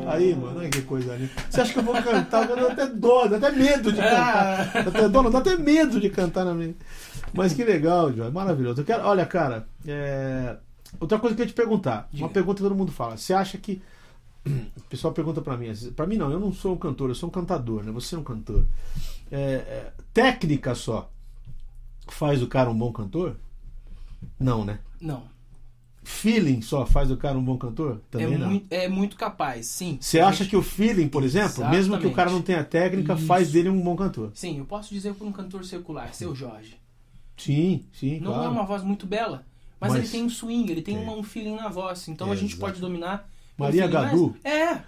Aí, 0.07 0.33
mano, 0.35 0.59
olha 0.59 0.69
que 0.69 0.81
coisa 0.83 1.13
ali. 1.13 1.29
Você 1.49 1.62
acha 1.62 1.73
que 1.73 1.79
eu 1.79 1.83
vou 1.83 2.01
cantar? 2.01 2.49
Eu 2.49 2.55
dou 2.55 2.71
até 2.71 2.88
dó, 2.88 3.27
dá 3.27 3.38
até 3.38 3.51
medo 3.51 3.91
de 3.91 4.01
cantar. 4.01 4.71
Dá 4.73 4.79
até 4.79 5.09
dó, 5.09 5.23
não, 5.23 5.31
dá 5.31 5.39
até 5.39 5.57
medo 5.57 5.99
de 5.99 6.09
cantar 6.09 6.45
na 6.45 6.53
minha. 6.53 6.75
Mas 7.33 7.53
que 7.53 7.63
legal, 7.63 8.12
João. 8.13 8.31
Maravilhoso. 8.31 8.81
Eu 8.81 8.85
quero, 8.85 9.03
olha, 9.03 9.25
cara, 9.25 9.67
é, 9.85 10.55
outra 10.99 11.19
coisa 11.19 11.36
que 11.36 11.41
eu 11.41 11.45
ia 11.45 11.52
te 11.52 11.56
perguntar. 11.56 12.08
Uma 12.13 12.28
Diga. 12.28 12.30
pergunta 12.30 12.58
que 12.58 12.63
todo 12.63 12.75
mundo 12.75 12.91
fala. 12.91 13.17
Você 13.17 13.34
acha 13.34 13.58
que. 13.58 13.82
O 14.78 14.82
pessoal 14.89 15.13
pergunta 15.13 15.41
pra 15.41 15.56
mim. 15.58 15.67
Pra 15.95 16.08
mim, 16.08 16.15
não, 16.15 16.32
eu 16.32 16.39
não 16.39 16.52
sou 16.52 16.73
um 16.73 16.78
cantor, 16.78 17.10
eu 17.10 17.15
sou 17.15 17.30
um 17.30 17.32
cantador, 17.32 17.84
né? 17.84 17.91
Você 17.91 18.15
é 18.15 18.17
um 18.17 18.23
cantor. 18.23 18.65
É, 19.32 19.38
é, 19.38 19.93
técnica 20.13 20.73
só 20.73 21.12
faz 22.08 22.41
o 22.41 22.47
cara 22.47 22.69
um 22.69 22.78
bom 22.78 22.91
cantor? 22.91 23.36
Não, 24.39 24.65
né? 24.65 24.80
Não. 24.99 25.23
Feeling 26.04 26.62
só 26.62 26.86
faz 26.88 27.12
o 27.12 27.17
cara 27.17 27.38
um 27.38 27.43
bom 27.43 27.58
cantor? 27.58 27.97
É 27.97 28.17
Também 28.17 28.38
não. 28.38 28.47
muito, 28.49 28.73
é 28.73 28.88
muito 28.88 29.15
capaz, 29.15 29.67
sim. 29.67 29.97
Você 30.02 30.19
acha 30.19 30.43
que 30.45 30.56
o 30.58 30.63
feeling, 30.63 31.08
por 31.08 31.23
exemplo, 31.23 31.69
mesmo 31.69 31.99
que 31.99 32.08
o 32.08 32.13
cara 32.13 32.32
não 32.32 32.41
tenha 32.41 32.63
técnica, 32.63 33.13
Isso. 33.13 33.25
faz 33.28 33.52
dele 33.52 33.69
um 33.69 33.80
bom 33.80 33.95
cantor? 33.95 34.32
Sim, 34.34 34.58
eu 34.58 34.65
posso 34.65 34.91
dizer 34.91 35.13
por 35.13 35.28
um 35.28 35.32
cantor 35.32 35.63
secular, 35.63 36.13
seu 36.15 36.34
Jorge. 36.34 36.78
Sim, 37.38 37.86
sim, 37.93 38.19
Não 38.19 38.34
claro. 38.34 38.47
é 38.47 38.49
uma 38.49 38.65
voz 38.65 38.82
muito 38.84 39.06
bela, 39.06 39.45
mas, 39.80 39.92
Mas- 39.92 40.00
ele 40.04 40.08
tem 40.10 40.24
um 40.24 40.30
swing, 40.30 40.72
ele 40.72 40.82
tem 40.82 40.98
uma- 40.98 41.13
um 41.13 41.24
feeling 41.24 41.56
na 41.56 41.70
voz. 41.70 42.08
Então 42.08 42.32
a 42.32 42.36
gente 42.36 42.52
Exato. 42.54 42.60
pode 42.62 42.80
dominar. 42.82 43.28
Maria 43.58 43.88
Gadu? 43.88 44.36
É! 44.44 44.80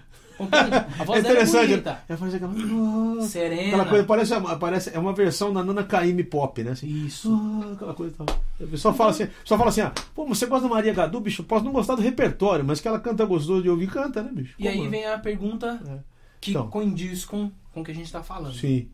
A 1.00 1.04
voz 1.04 1.20
É 1.20 1.22
dela 1.22 1.40
é 1.40 1.44
interessante. 1.44 1.84
Ela 2.10 2.18
faz 2.18 2.34
aquela. 2.34 2.52
Aquela 2.52 3.22
Serena. 3.28 3.86
coisa, 3.86 4.04
parece, 4.06 4.34
parece, 4.60 4.90
é 4.96 4.98
uma 4.98 5.14
versão 5.14 5.54
da 5.54 5.64
Nana 5.64 5.84
Caymmi 5.84 6.24
pop, 6.24 6.64
né? 6.64 6.72
Assim, 6.72 6.88
Isso. 6.88 7.30
ah, 7.32 7.74
aquela 7.74 7.94
coisa 7.94 8.16
tal. 8.18 8.26
Pessoal 8.70 8.94
fala 8.94 9.12
assim, 9.12 9.28
só 9.46 9.56
fala 9.58 9.70
assim, 9.70 9.82
ah, 9.82 9.92
pô, 10.16 10.26
você 10.26 10.48
gosta 10.48 10.68
da 10.68 10.74
Maria 10.74 10.94
Gadu, 10.94 11.20
bicho? 11.20 11.44
Posso 11.44 11.64
não 11.64 11.72
gostar 11.72 11.94
do 11.96 12.02
repertório, 12.02 12.66
mas 12.66 12.80
que 12.82 12.88
ela 12.88 13.00
canta 13.00 13.24
gostoso 13.26 13.62
de 13.62 13.70
ouvir, 13.70 13.88
canta, 13.92 14.24
né, 14.24 14.32
bicho? 14.34 14.56
E 14.58 14.68
aí 14.68 14.74
Como 14.74 14.86
não? 14.86 14.92
vem 14.92 15.06
a 15.06 15.20
pergunta 15.20 15.80
É. 15.88 15.98
que 16.40 16.52
Então. 16.52 16.68
condiz 16.70 17.24
com, 17.24 17.52
com 17.74 17.82
o 17.82 17.84
que 17.84 17.92
a 17.92 17.96
gente 17.96 18.06
está 18.06 18.24
falando. 18.24 18.56
Sim. 18.56 18.88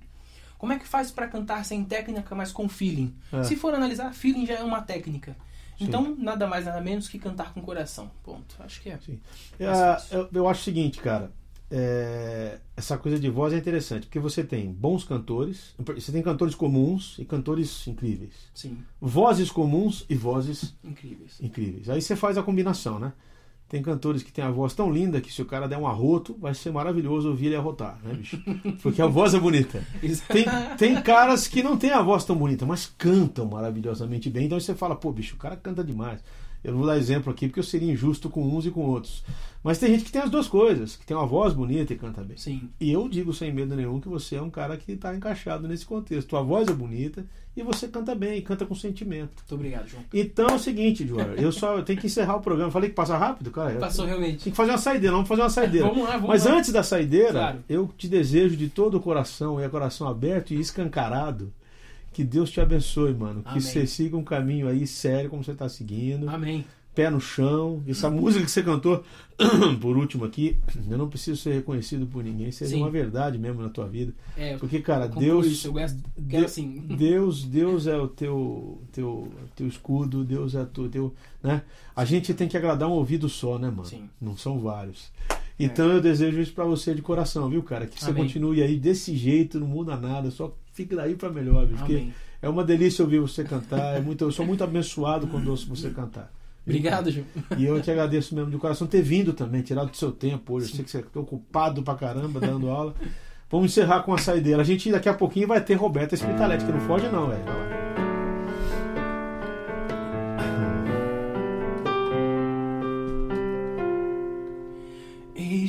Como 0.57 0.73
é 0.73 0.79
que 0.79 0.87
faz 0.87 1.11
pra 1.11 1.27
cantar 1.27 1.63
sem 1.63 1.83
técnica, 1.85 2.33
mas 2.35 2.51
com 2.51 2.67
feeling? 2.67 3.13
É. 3.31 3.43
Se 3.43 3.55
for 3.55 3.73
analisar, 3.73 4.11
feeling 4.13 4.45
já 4.45 4.55
é 4.55 4.63
uma 4.63 4.81
técnica. 4.81 5.35
Sim. 5.77 5.85
Então, 5.85 6.15
nada 6.17 6.47
mais 6.47 6.65
nada 6.65 6.81
menos 6.81 7.07
que 7.07 7.19
cantar 7.19 7.53
com 7.53 7.61
coração. 7.61 8.11
Ponto. 8.23 8.55
Acho 8.59 8.81
que 8.81 8.89
é. 8.89 8.97
Sim. 8.99 9.19
É, 9.59 9.65
fácil. 9.71 10.17
eu, 10.17 10.29
eu 10.33 10.47
acho 10.49 10.61
o 10.61 10.63
seguinte, 10.63 10.99
cara. 10.99 11.31
é, 11.69 12.59
essa 12.75 12.97
coisa 12.97 13.19
de 13.19 13.29
voz 13.29 13.53
é 13.53 13.57
interessante, 13.57 14.05
porque 14.07 14.19
você 14.19 14.43
tem 14.43 14.71
bons 14.71 15.03
cantores, 15.03 15.75
você 15.77 16.11
tem 16.11 16.21
cantores 16.23 16.55
comuns 16.55 17.15
e 17.19 17.25
cantores 17.25 17.85
incríveis. 17.87 18.33
Sim, 18.53 18.85
Vozes 19.01 19.51
comuns 19.51 20.05
e 20.09 20.15
vozes 20.15 20.75
incríveis. 20.83 21.39
incríveis. 21.41 21.89
Aí 21.89 22.01
você 22.01 22.15
faz 22.15 22.37
a 22.37 22.43
combinação, 22.43 22.99
né? 22.99 23.13
Tem 23.69 23.81
cantores 23.81 24.23
que 24.23 24.31
têm 24.31 24.45
a 24.45 24.49
voz 24.49 24.73
tão 24.73 24.89
linda 24.89 25.19
que 25.19 25.31
se 25.31 25.41
o 25.41 25.45
cara 25.45 25.67
der 25.67 25.77
um 25.77 25.85
arroto, 25.85 26.37
vai 26.39 26.53
ser 26.53 26.71
maravilhoso 26.71 27.29
ouvir 27.29 27.47
ele 27.47 27.55
arrotar, 27.57 27.99
né, 28.01 28.13
bicho? 28.13 28.41
Porque 28.81 29.01
a 29.01 29.07
voz 29.07 29.33
é 29.33 29.39
bonita. 29.39 29.83
Tem, 30.29 30.45
tem 30.77 30.95
caras 31.03 31.49
que 31.49 31.61
não 31.61 31.77
têm 31.77 31.91
a 31.91 32.01
voz 32.01 32.23
tão 32.23 32.35
bonita, 32.35 32.65
mas 32.65 32.85
cantam 32.97 33.45
maravilhosamente 33.45 34.29
bem. 34.29 34.45
Então 34.45 34.57
você 34.57 34.73
fala, 34.73 34.95
pô, 34.95 35.11
bicho, 35.11 35.35
o 35.35 35.37
cara 35.37 35.57
canta 35.57 35.83
demais. 35.83 36.21
Eu 36.67 36.73
não 36.73 36.79
vou 36.79 36.87
dar 36.87 36.97
exemplo 36.97 37.31
aqui 37.31 37.47
porque 37.47 37.59
eu 37.59 37.63
seria 37.63 37.91
injusto 37.91 38.29
com 38.29 38.43
uns 38.45 38.65
e 38.65 38.71
com 38.71 38.81
outros. 38.81 39.23
Mas 39.63 39.79
tem 39.79 39.89
gente 39.91 40.03
que 40.05 40.11
tem 40.11 40.21
as 40.21 40.29
duas 40.29 40.47
coisas, 40.47 40.95
que 40.95 41.05
tem 41.05 41.15
uma 41.17 41.25
voz 41.25 41.53
bonita 41.53 41.91
e 41.91 41.95
canta 41.97 42.21
bem. 42.21 42.37
Sim, 42.37 42.69
E 42.79 42.91
eu 42.91 43.07
digo 43.09 43.33
sem 43.33 43.51
medo 43.53 43.75
nenhum 43.75 43.99
que 43.99 44.07
você 44.07 44.35
é 44.35 44.41
um 44.41 44.49
cara 44.49 44.77
que 44.77 44.91
está 44.91 45.15
encaixado 45.15 45.67
nesse 45.67 45.85
contexto. 45.85 46.27
Tua 46.27 46.41
voz 46.41 46.67
é 46.67 46.73
bonita 46.73 47.25
e 47.55 47.63
você 47.63 47.87
canta 47.87 48.13
bem, 48.13 48.41
canta 48.41 48.65
com 48.65 48.75
sentimento. 48.75 49.31
muito 49.37 49.55
obrigado, 49.55 49.87
João. 49.87 50.03
Então 50.13 50.47
é 50.47 50.53
o 50.53 50.59
seguinte, 50.59 51.05
João, 51.07 51.33
eu 51.33 51.51
só 51.51 51.77
eu 51.77 51.83
tenho 51.83 51.99
que 51.99 52.05
encerrar 52.07 52.35
o 52.35 52.41
programa. 52.41 52.69
Falei 52.71 52.89
que 52.89 52.95
passa 52.95 53.17
rápido, 53.17 53.49
cara. 53.49 53.71
Eu- 53.73 53.79
Passou 53.79 54.05
Tem 54.05 54.13
realmente. 54.15 54.43
que 54.43 54.55
fazer 54.55 54.71
uma 54.71 54.77
saideira, 54.77 55.13
vamos 55.15 55.27
fazer 55.27 55.41
uma 55.41 55.49
saideira. 55.49 55.87
Vamos 55.87 56.03
lá, 56.03 56.11
vamos 56.11 56.27
Mas 56.29 56.45
lá. 56.45 56.57
antes 56.57 56.71
da 56.71 56.83
saideira, 56.83 57.31
Claro. 57.31 57.63
eu 57.67 57.89
te 57.97 58.07
desejo 58.07 58.55
de 58.55 58.69
todo 58.69 58.97
o 58.97 58.99
coração, 59.01 59.59
e 59.59 59.63
é 59.63 59.69
coração 59.69 60.07
aberto 60.07 60.53
e 60.53 60.59
escancarado, 60.59 61.51
que 62.17 62.23
Deus 62.23 62.49
te 62.49 62.59
abençoe, 62.59 63.13
mano. 63.13 63.43
Que 63.43 63.49
Amém. 63.49 63.61
você 63.61 63.85
siga 63.85 64.17
um 64.17 64.23
caminho 64.23 64.67
aí 64.67 64.87
sério 64.87 65.29
como 65.29 65.43
você 65.43 65.51
está 65.51 65.69
seguindo. 65.69 66.27
Amém. 66.27 66.65
pé 66.95 67.11
no 67.11 67.21
chão. 67.21 67.83
Essa 67.87 68.09
música 68.09 68.43
que 68.43 68.49
você 68.49 68.63
cantou, 68.63 69.03
por 69.79 69.95
último 69.95 70.25
aqui, 70.25 70.57
eu 70.89 70.97
não 70.97 71.07
preciso 71.07 71.39
ser 71.39 71.53
reconhecido 71.53 72.07
por 72.07 72.23
ninguém, 72.23 72.51
seja 72.51 72.71
Sim. 72.71 72.81
uma 72.81 72.89
verdade 72.89 73.37
mesmo 73.37 73.61
na 73.61 73.69
tua 73.69 73.87
vida. 73.87 74.15
É, 74.35 74.57
Porque, 74.57 74.79
cara, 74.79 75.07
Deus. 75.07 75.45
isso, 75.45 75.67
eu 75.67 75.73
gosto, 75.73 75.99
quero 76.27 76.45
assim. 76.45 76.79
Deus, 76.97 77.43
Deus 77.45 77.85
é 77.85 77.95
o 77.95 78.07
teu, 78.07 78.81
teu, 78.91 79.31
teu 79.55 79.67
escudo, 79.67 80.23
Deus 80.23 80.55
é 80.55 80.61
o 80.63 80.89
teu, 80.89 81.13
né? 81.43 81.61
A 81.95 82.03
gente 82.03 82.33
tem 82.33 82.47
que 82.47 82.57
agradar 82.57 82.89
um 82.89 82.93
ouvido 82.93 83.29
só, 83.29 83.59
né, 83.59 83.69
mano? 83.69 83.85
Sim. 83.85 84.09
Não 84.19 84.35
são 84.35 84.57
vários. 84.57 85.11
Então 85.59 85.91
eu 85.91 86.01
desejo 86.01 86.39
isso 86.39 86.53
pra 86.53 86.65
você 86.65 86.93
de 86.93 87.01
coração, 87.01 87.49
viu, 87.49 87.63
cara? 87.63 87.87
Que 87.87 87.99
você 87.99 88.11
Amém. 88.11 88.23
continue 88.23 88.61
aí 88.61 88.77
desse 88.77 89.15
jeito, 89.15 89.59
não 89.59 89.67
muda 89.67 89.97
nada, 89.97 90.29
só 90.29 90.55
fique 90.71 90.95
daí 90.95 91.15
pra 91.15 91.29
melhor, 91.29 91.65
viu? 91.65 91.77
Porque 91.77 91.93
Amém. 91.93 92.13
é 92.41 92.47
uma 92.47 92.63
delícia 92.63 93.03
ouvir 93.03 93.19
você 93.19 93.43
cantar, 93.43 93.97
é 93.97 93.99
muito, 93.99 94.23
eu 94.23 94.31
sou 94.31 94.45
muito 94.45 94.63
abençoado 94.63 95.27
quando 95.27 95.47
ouço 95.47 95.67
você 95.67 95.89
cantar. 95.89 96.31
Obrigado, 96.65 97.09
Ju. 97.09 97.23
E 97.57 97.65
eu 97.65 97.81
te 97.81 97.89
agradeço 97.89 98.35
mesmo 98.35 98.51
de 98.51 98.57
coração 98.57 98.85
ter 98.85 99.01
vindo 99.01 99.31
também, 99.31 99.61
tirado 99.61 99.89
do 99.89 99.95
seu 99.95 100.11
tempo 100.11 100.53
hoje. 100.53 100.69
Eu 100.69 100.75
sei 100.75 100.83
que 100.83 100.91
você 100.91 100.99
está 100.99 101.19
ocupado 101.19 101.81
pra 101.81 101.95
caramba 101.95 102.41
dando 102.41 102.69
aula. 102.69 102.93
Vamos 103.49 103.71
encerrar 103.71 104.03
com 104.03 104.13
a 104.13 104.17
saideira. 104.17 104.61
A 104.61 104.65
gente 104.65 104.91
daqui 104.91 105.07
a 105.07 105.13
pouquinho 105.13 105.47
vai 105.47 105.63
ter 105.63 105.75
Roberta 105.75 106.13
Espitaletti, 106.13 106.65
que 106.65 106.71
não 106.71 106.81
foge 106.81 107.07
não, 107.07 107.29
velho. 107.29 107.86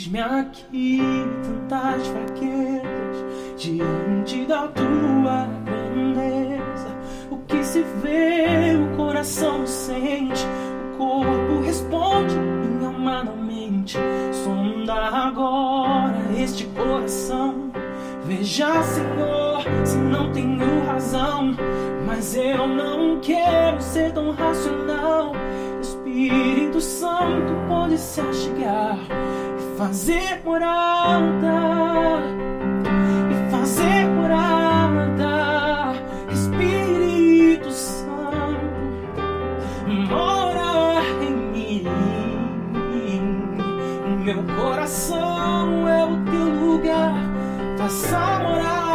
Eis-me 0.09 0.21
aqui, 0.21 1.03
tantas 1.43 2.07
fraquezas, 2.07 3.25
diante 3.59 4.47
da 4.47 4.67
tua 4.69 5.47
grandeza. 5.67 6.97
O 7.31 7.37
que 7.47 7.63
se 7.63 7.83
vê, 8.03 8.75
o 8.75 8.97
coração 8.97 9.67
sente, 9.67 10.47
o 10.95 10.97
corpo 10.97 11.61
responde, 11.63 12.35
minha 12.37 12.89
alma 12.89 13.25
não 13.25 13.37
mente. 13.37 13.99
Sonda 14.33 14.95
agora 14.95 16.17
este 16.39 16.65
coração. 16.69 17.71
Veja, 18.25 18.83
Senhor, 18.83 19.63
se 19.85 19.99
não 19.99 20.33
tenho 20.33 20.87
razão, 20.87 21.55
mas 22.07 22.35
eu 22.35 22.67
não 22.67 23.21
quero 23.21 23.83
ser 23.83 24.13
tão 24.13 24.31
racional. 24.31 25.33
Espírito 25.83 26.81
Santo 26.81 27.53
pode 27.69 27.99
se 27.99 28.23
achegar 28.23 28.97
fazer 29.79 30.43
morada, 30.45 32.21
e 33.31 33.51
fazer 33.53 34.09
morada. 34.09 35.95
Espírito 36.33 37.71
Santo, 37.71 39.23
mora 40.09 41.01
em 41.23 41.33
mim. 41.53 41.85
Meu 44.25 44.43
coração 44.57 45.89
é 45.89 46.05
o 46.05 46.25
teu 46.25 46.67
lugar, 46.67 47.15
faça 47.79 48.41
morada. 48.41 48.89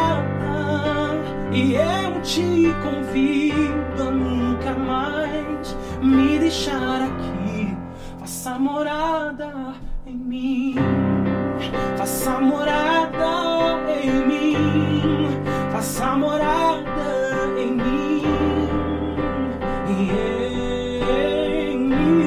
E 1.54 1.76
eu 1.76 2.22
te 2.24 2.76
convido 2.84 4.04
a 4.04 4.12
nunca 4.12 4.74
mais 4.74 5.78
me 6.02 6.40
deixar 6.40 7.04
aqui. 7.04 7.74
Faça 8.20 8.60
morada 8.60 9.73
em 10.14 10.18
mim. 10.18 10.76
Faça 11.98 12.40
morada 12.40 13.92
em 14.04 14.26
mim. 14.28 15.42
Faça 15.72 16.16
morada 16.16 17.10
em 17.58 17.72
mim. 17.72 18.24
Em 19.90 20.04
mim. 21.80 22.24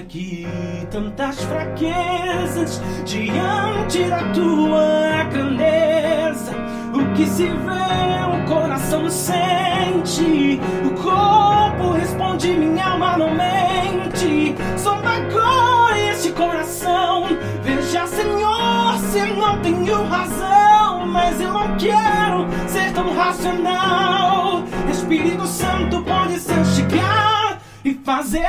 Aqui, 0.00 0.46
tantas 0.90 1.40
fraquezas 1.44 2.80
diante 3.04 4.04
da 4.04 4.22
tua 4.32 5.24
grandeza. 5.30 6.52
O 6.94 7.14
que 7.14 7.26
se 7.26 7.44
vê, 7.44 8.34
o 8.34 8.46
coração 8.48 9.08
sente, 9.08 10.60
o 10.84 10.90
corpo 11.02 11.92
responde, 11.92 12.48
minha 12.48 12.86
alma 12.86 13.16
não 13.18 13.34
mente. 13.34 14.54
Sonda 14.76 15.10
agora 15.10 15.98
esse 15.98 16.32
coração, 16.32 17.26
veja, 17.62 18.06
Senhor, 18.06 18.98
se 19.10 19.20
não 19.34 19.60
tenho 19.60 20.04
razão, 20.04 21.06
mas 21.06 21.40
eu 21.40 21.52
não 21.52 21.76
quero 21.76 22.48
ser 22.68 22.92
tão 22.92 23.14
racional. 23.14 24.64
Espírito 24.90 25.46
Santo 25.46 26.02
pode 26.02 26.40
se 26.40 26.64
chegar 26.74 27.60
e 27.84 27.94
fazer 27.94 28.44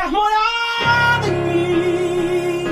morada 0.82 1.28
em 1.28 1.32
mim, 1.32 2.66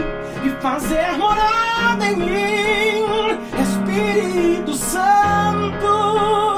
e 0.45 0.49
fazer 0.61 1.17
morada 1.17 2.05
em 2.05 2.15
mim. 2.15 3.39
Espírito 3.61 4.73
Santo 4.73 6.48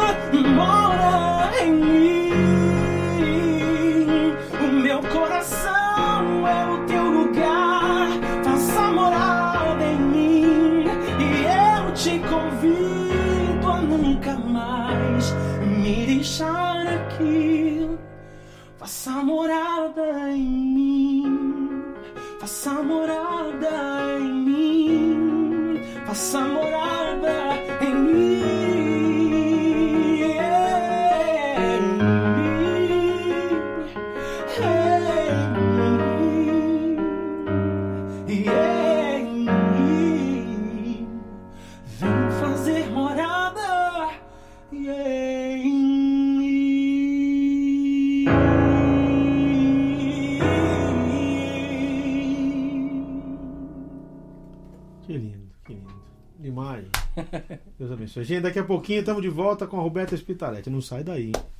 mim, 26.14 26.71
Abençoe. 58.12 58.24
Gente, 58.26 58.42
daqui 58.42 58.60
a 58.60 58.64
pouquinho 58.64 59.00
estamos 59.00 59.22
de 59.22 59.30
volta 59.30 59.66
com 59.66 59.78
a 59.78 59.82
Roberta 59.82 60.16
Espitaletti. 60.16 60.70
Não 60.70 60.82
sai 60.82 61.04
daí. 61.04 61.28
hein? 61.28 61.51